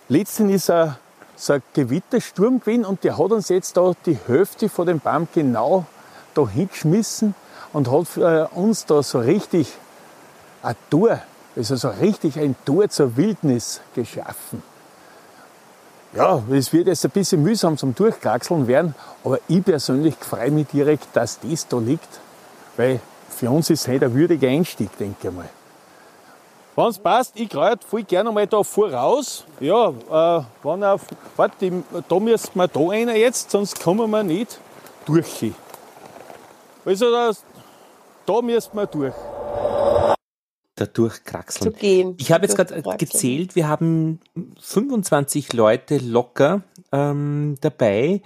[0.10, 0.98] letztens ist ein,
[1.38, 5.28] so ein Gewittersturm gewesen und der hat uns jetzt da die Hälfte von dem Baum
[5.34, 5.86] genau
[6.34, 7.36] da hingeschmissen
[7.74, 9.72] und hat äh, uns da so richtig
[10.64, 11.22] ein Tor,
[11.56, 14.64] also so richtig ein Tor zur Wildnis geschaffen.
[16.14, 20.68] Ja, es wird jetzt ein bisschen mühsam zum Durchkraxeln werden, aber ich persönlich freue mich
[20.68, 22.20] direkt, dass das da liegt,
[22.78, 25.50] weil für uns ist es halt ein würdiger Einstieg, denke ich mal.
[26.78, 29.46] Wenn es passt, ich greife voll gerne mal da voraus.
[29.60, 31.00] Ja, äh, wenn er,
[31.36, 34.60] warte, da müssen wir da rein jetzt, sonst kommen wir nicht
[35.08, 35.54] durch.
[36.86, 37.32] Also da,
[38.28, 39.16] da müssen wir durch.
[40.76, 41.74] Da durchkraxeln.
[41.74, 42.14] Zu gehen.
[42.20, 44.20] Ich habe jetzt gerade gezählt, wir haben
[44.60, 46.62] 25 Leute locker
[46.92, 48.22] ähm, dabei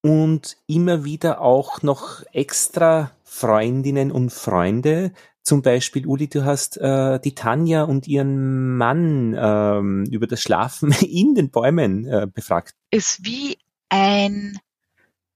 [0.00, 5.12] und immer wieder auch noch extra Freundinnen und Freunde.
[5.42, 10.92] Zum Beispiel, Uli, du hast äh, die Tanja und ihren Mann ähm, über das Schlafen
[11.00, 12.74] in den Bäumen äh, befragt.
[12.90, 14.58] ist wie ein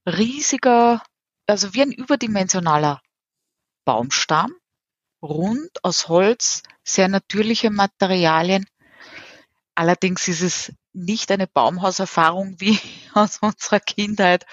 [0.07, 1.03] riesiger,
[1.47, 3.01] also wie ein überdimensionaler
[3.85, 4.53] Baumstamm,
[5.23, 8.67] rund aus Holz, sehr natürliche Materialien.
[9.75, 12.79] Allerdings ist es nicht eine Baumhauserfahrung wie
[13.15, 14.47] aus unserer Kindheit,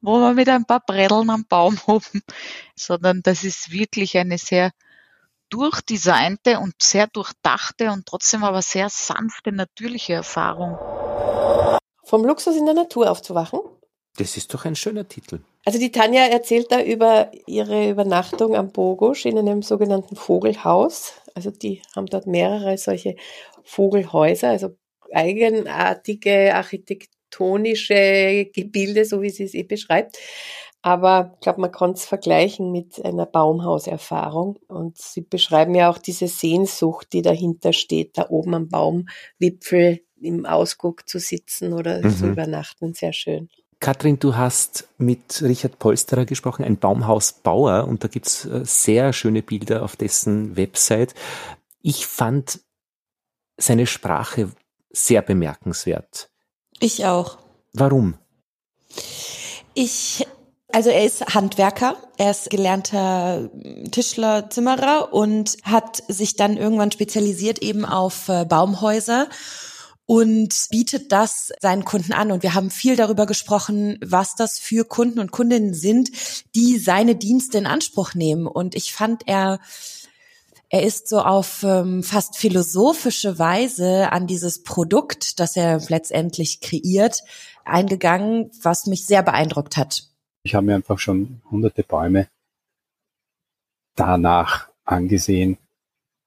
[0.00, 2.22] wo wir mit ein paar Bretteln am Baum oben,
[2.76, 4.70] sondern das ist wirklich eine sehr
[5.50, 10.78] durchdesignte und sehr durchdachte und trotzdem aber sehr sanfte, natürliche Erfahrung.
[12.04, 13.60] Vom Luxus in der Natur aufzuwachen.
[14.16, 15.40] Das ist doch ein schöner Titel.
[15.64, 21.12] Also die Tanja erzählt da über ihre Übernachtung am Bogusch in einem sogenannten Vogelhaus.
[21.34, 23.16] Also die haben dort mehrere solche
[23.64, 24.70] Vogelhäuser, also
[25.12, 30.18] eigenartige architektonische Gebilde, so wie sie es eh beschreibt.
[30.82, 34.56] Aber ich glaube, man kann es vergleichen mit einer Baumhauserfahrung.
[34.68, 40.46] Und sie beschreiben ja auch diese Sehnsucht, die dahinter steht, da oben am Baumwipfel im
[40.46, 42.32] Ausguck zu sitzen oder zu Mhm.
[42.32, 42.94] übernachten.
[42.94, 43.48] Sehr schön.
[43.78, 49.40] Katrin, du hast mit Richard Polsterer gesprochen, ein Baumhausbauer, und da gibt's äh, sehr schöne
[49.42, 51.14] Bilder auf dessen Website.
[51.80, 52.60] Ich fand
[53.56, 54.50] seine Sprache
[54.90, 56.28] sehr bemerkenswert.
[56.78, 57.38] Ich auch.
[57.72, 58.18] Warum?
[59.74, 60.26] Ich,
[60.72, 63.50] also er ist Handwerker, er ist gelernter
[63.90, 69.28] Tischler, Zimmerer und hat sich dann irgendwann spezialisiert eben auf äh, Baumhäuser
[70.06, 72.32] und bietet das seinen Kunden an.
[72.32, 76.10] Und wir haben viel darüber gesprochen, was das für Kunden und Kundinnen sind,
[76.54, 78.46] die seine Dienste in Anspruch nehmen.
[78.46, 79.60] Und ich fand, er
[80.72, 87.24] er ist so auf ähm, fast philosophische Weise an dieses Produkt, das er letztendlich kreiert,
[87.64, 90.09] eingegangen, was mich sehr beeindruckt hat.
[90.42, 92.28] Ich habe mir einfach schon hunderte Bäume
[93.94, 95.58] danach angesehen,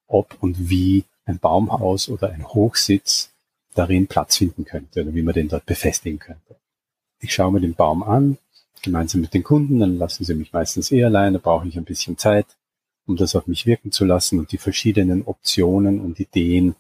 [0.08, 3.34] ob und wie ein Baumhaus oder ein Hochsitz
[3.74, 6.56] darin Platz finden könnte oder wie man den dort befestigen könnte.
[7.20, 8.38] Ich schaue mir den Baum an,
[8.84, 11.86] gemeinsam mit den Kunden, dann lassen sie mich meistens eh allein, da brauche ich ein
[11.86, 12.46] bisschen Zeit,
[13.08, 16.76] um das auf mich wirken zu lassen und die verschiedenen Optionen und Ideen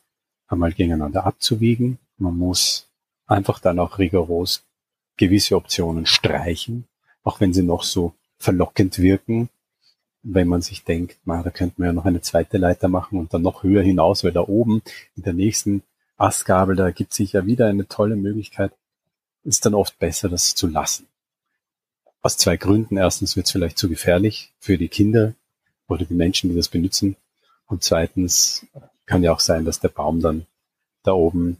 [0.47, 1.97] einmal gegeneinander abzuwiegen.
[2.17, 2.89] Man muss
[3.25, 4.65] einfach dann auch rigoros
[5.17, 6.85] gewisse Optionen streichen,
[7.23, 9.49] auch wenn sie noch so verlockend wirken,
[10.23, 13.33] wenn man sich denkt, man, da könnte man ja noch eine zweite Leiter machen und
[13.33, 14.81] dann noch höher hinaus, weil da oben
[15.15, 15.83] in der nächsten
[16.17, 18.71] Astgabel, da gibt sich ja wieder eine tolle Möglichkeit,
[19.43, 21.07] ist dann oft besser, das zu lassen.
[22.21, 22.95] Aus zwei Gründen.
[22.95, 25.33] Erstens wird es vielleicht zu gefährlich für die Kinder
[25.89, 27.17] oder die Menschen, die das benutzen.
[27.67, 28.65] Und zweitens
[29.05, 30.45] kann ja auch sein, dass der Baum dann
[31.03, 31.57] da oben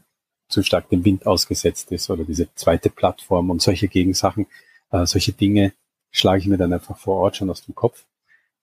[0.48, 4.46] zu stark dem Wind ausgesetzt ist oder diese zweite Plattform und solche Gegensachen,
[4.94, 5.72] äh, solche Dinge
[6.10, 8.04] schlage ich mir dann einfach vor Ort schon aus dem Kopf.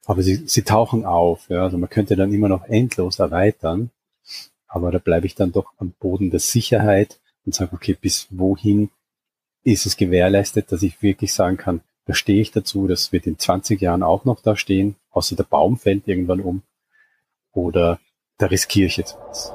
[0.05, 3.91] Aber sie, sie tauchen auf, ja, also man könnte dann immer noch endlos erweitern,
[4.67, 8.89] aber da bleibe ich dann doch am Boden der Sicherheit und sage, okay, bis wohin
[9.63, 13.37] ist es gewährleistet, dass ich wirklich sagen kann, da stehe ich dazu, das wird in
[13.37, 16.63] 20 Jahren auch noch da stehen, außer der Baum fällt irgendwann um
[17.51, 17.99] oder
[18.37, 19.51] da riskiere ich jetzt was.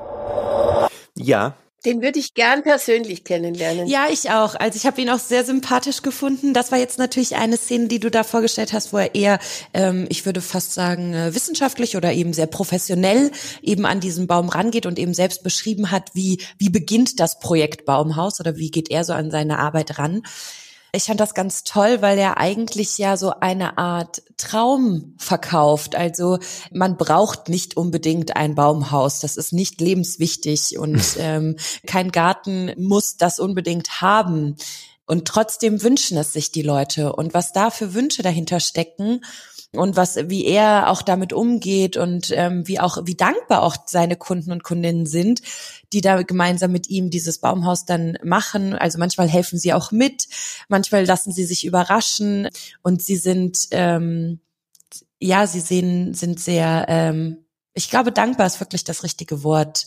[1.16, 3.86] Ja, den würde ich gern persönlich kennenlernen.
[3.86, 4.54] Ja, ich auch.
[4.56, 6.52] Also ich habe ihn auch sehr sympathisch gefunden.
[6.52, 9.38] Das war jetzt natürlich eine Szene, die du da vorgestellt hast, wo er eher,
[9.72, 13.30] ähm, ich würde fast sagen, äh, wissenschaftlich oder eben sehr professionell
[13.62, 17.84] eben an diesen Baum rangeht und eben selbst beschrieben hat, wie, wie beginnt das Projekt
[17.84, 20.22] Baumhaus oder wie geht er so an seine Arbeit ran.
[20.96, 25.94] Ich fand das ganz toll, weil er eigentlich ja so eine Art Traum verkauft.
[25.94, 26.38] Also
[26.72, 29.20] man braucht nicht unbedingt ein Baumhaus.
[29.20, 34.56] Das ist nicht lebenswichtig und ähm, kein Garten muss das unbedingt haben.
[35.04, 37.12] Und trotzdem wünschen es sich die Leute.
[37.12, 39.20] Und was da für Wünsche dahinter stecken,
[39.72, 44.16] und was, wie er auch damit umgeht und ähm, wie auch, wie dankbar auch seine
[44.16, 45.42] Kunden und Kundinnen sind,
[45.92, 48.74] die da gemeinsam mit ihm dieses Baumhaus dann machen.
[48.74, 50.28] Also manchmal helfen sie auch mit,
[50.68, 52.48] manchmal lassen sie sich überraschen
[52.82, 54.40] und sie sind, ähm,
[55.20, 59.86] ja, sie sehen, sind sehr, ähm, ich glaube, dankbar ist wirklich das richtige Wort,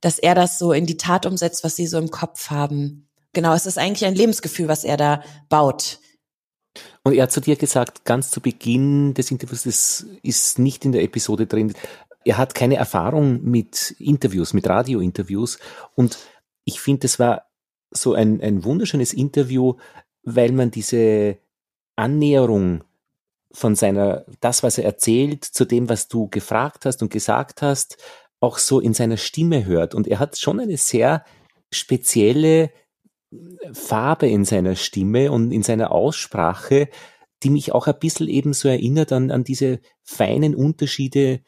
[0.00, 3.08] dass er das so in die Tat umsetzt, was sie so im Kopf haben.
[3.32, 5.98] Genau, es ist eigentlich ein Lebensgefühl, was er da baut
[7.08, 10.92] und er hat zu dir gesagt, ganz zu Beginn des Interviews, das ist nicht in
[10.92, 11.72] der Episode drin,
[12.28, 15.58] er hat keine Erfahrung mit Interviews, mit Radiointerviews.
[15.94, 16.18] Und
[16.66, 17.46] ich finde, das war
[17.90, 19.76] so ein, ein wunderschönes Interview,
[20.24, 21.38] weil man diese
[21.96, 22.84] Annäherung
[23.50, 27.96] von seiner, das, was er erzählt, zu dem, was du gefragt hast und gesagt hast,
[28.40, 29.94] auch so in seiner Stimme hört.
[29.94, 31.24] Und er hat schon eine sehr
[31.72, 32.70] spezielle
[33.72, 36.90] Farbe in seiner Stimme und in seiner Aussprache,
[37.42, 41.40] die mich auch ein bisschen eben so erinnert an, an diese feinen Unterschiede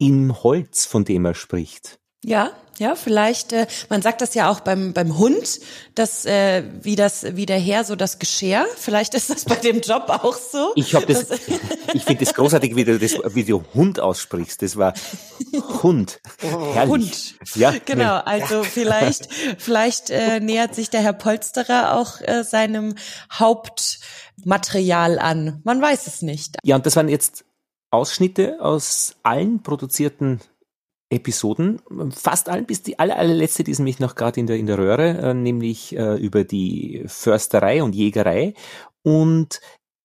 [0.00, 2.00] im Holz, von dem er spricht.
[2.24, 5.60] Ja, ja, vielleicht, äh, man sagt das ja auch beim, beim Hund,
[5.94, 9.80] dass äh, wie das, wie der Herr so das Geschirr, vielleicht ist das bei dem
[9.82, 10.72] Job auch so.
[10.76, 11.26] Ich hab das,
[11.92, 14.62] ich finde das großartig, wie du das, wie du Hund aussprichst.
[14.62, 14.94] Das war
[15.82, 16.20] Hund.
[16.40, 17.34] Herrlich.
[17.38, 17.56] Hund.
[17.56, 17.74] Ja.
[17.84, 19.28] Genau, also vielleicht,
[19.58, 22.94] vielleicht äh, nähert sich der Herr Polsterer auch äh, seinem
[23.30, 25.60] Hauptmaterial an.
[25.64, 26.56] Man weiß es nicht.
[26.64, 27.44] Ja, und das waren jetzt
[27.90, 30.40] Ausschnitte aus allen produzierten
[31.10, 31.82] Episoden,
[32.12, 34.78] fast allen, bis die aller, allerletzte, die ist nämlich noch gerade in der, in der
[34.78, 38.54] Röhre, äh, nämlich äh, über die Försterei und Jägerei.
[39.02, 39.60] Und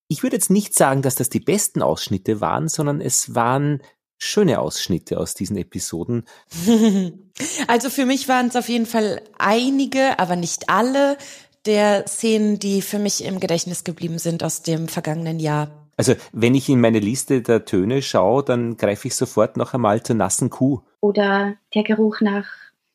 [0.08, 3.82] ich würde jetzt nicht sagen, dass das die besten Ausschnitte waren, sondern es waren
[4.18, 6.26] schöne Ausschnitte aus diesen Episoden.
[7.68, 11.18] Also für mich waren es auf jeden Fall einige, aber nicht alle
[11.66, 15.85] der Szenen, die für mich im Gedächtnis geblieben sind aus dem vergangenen Jahr.
[15.98, 20.04] Also wenn ich in meine Liste der Töne schaue, dann greife ich sofort noch einmal
[20.04, 20.82] zur nassen Kuh.
[21.00, 22.46] Oder der Geruch nach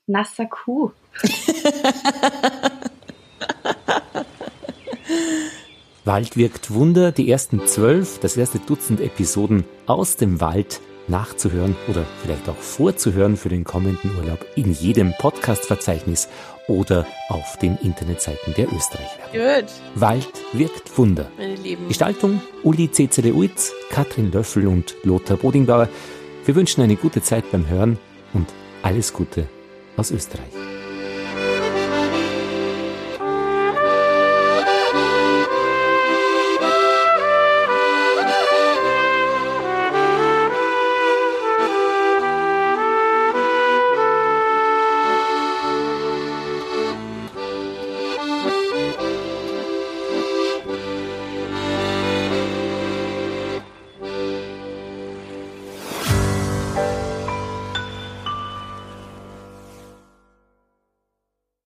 [0.06, 0.90] nasser Kuh.
[6.04, 10.80] Wald wirkt Wunder, die ersten zwölf, das erste Dutzend Episoden aus dem Wald
[11.10, 16.28] nachzuhören oder vielleicht auch vorzuhören für den kommenden Urlaub in jedem Podcast-Verzeichnis
[16.68, 19.20] oder auf den Internetseiten der Österreicher.
[19.32, 19.70] Gut.
[19.96, 21.28] Wald wirkt Wunder.
[21.36, 21.88] Meine Lieben.
[21.88, 25.88] Gestaltung Uli CCD Uitz, Katrin Löffel und Lothar Bodingbauer.
[26.44, 27.98] Wir wünschen eine gute Zeit beim Hören
[28.32, 28.46] und
[28.82, 29.46] alles Gute
[29.96, 30.69] aus Österreich.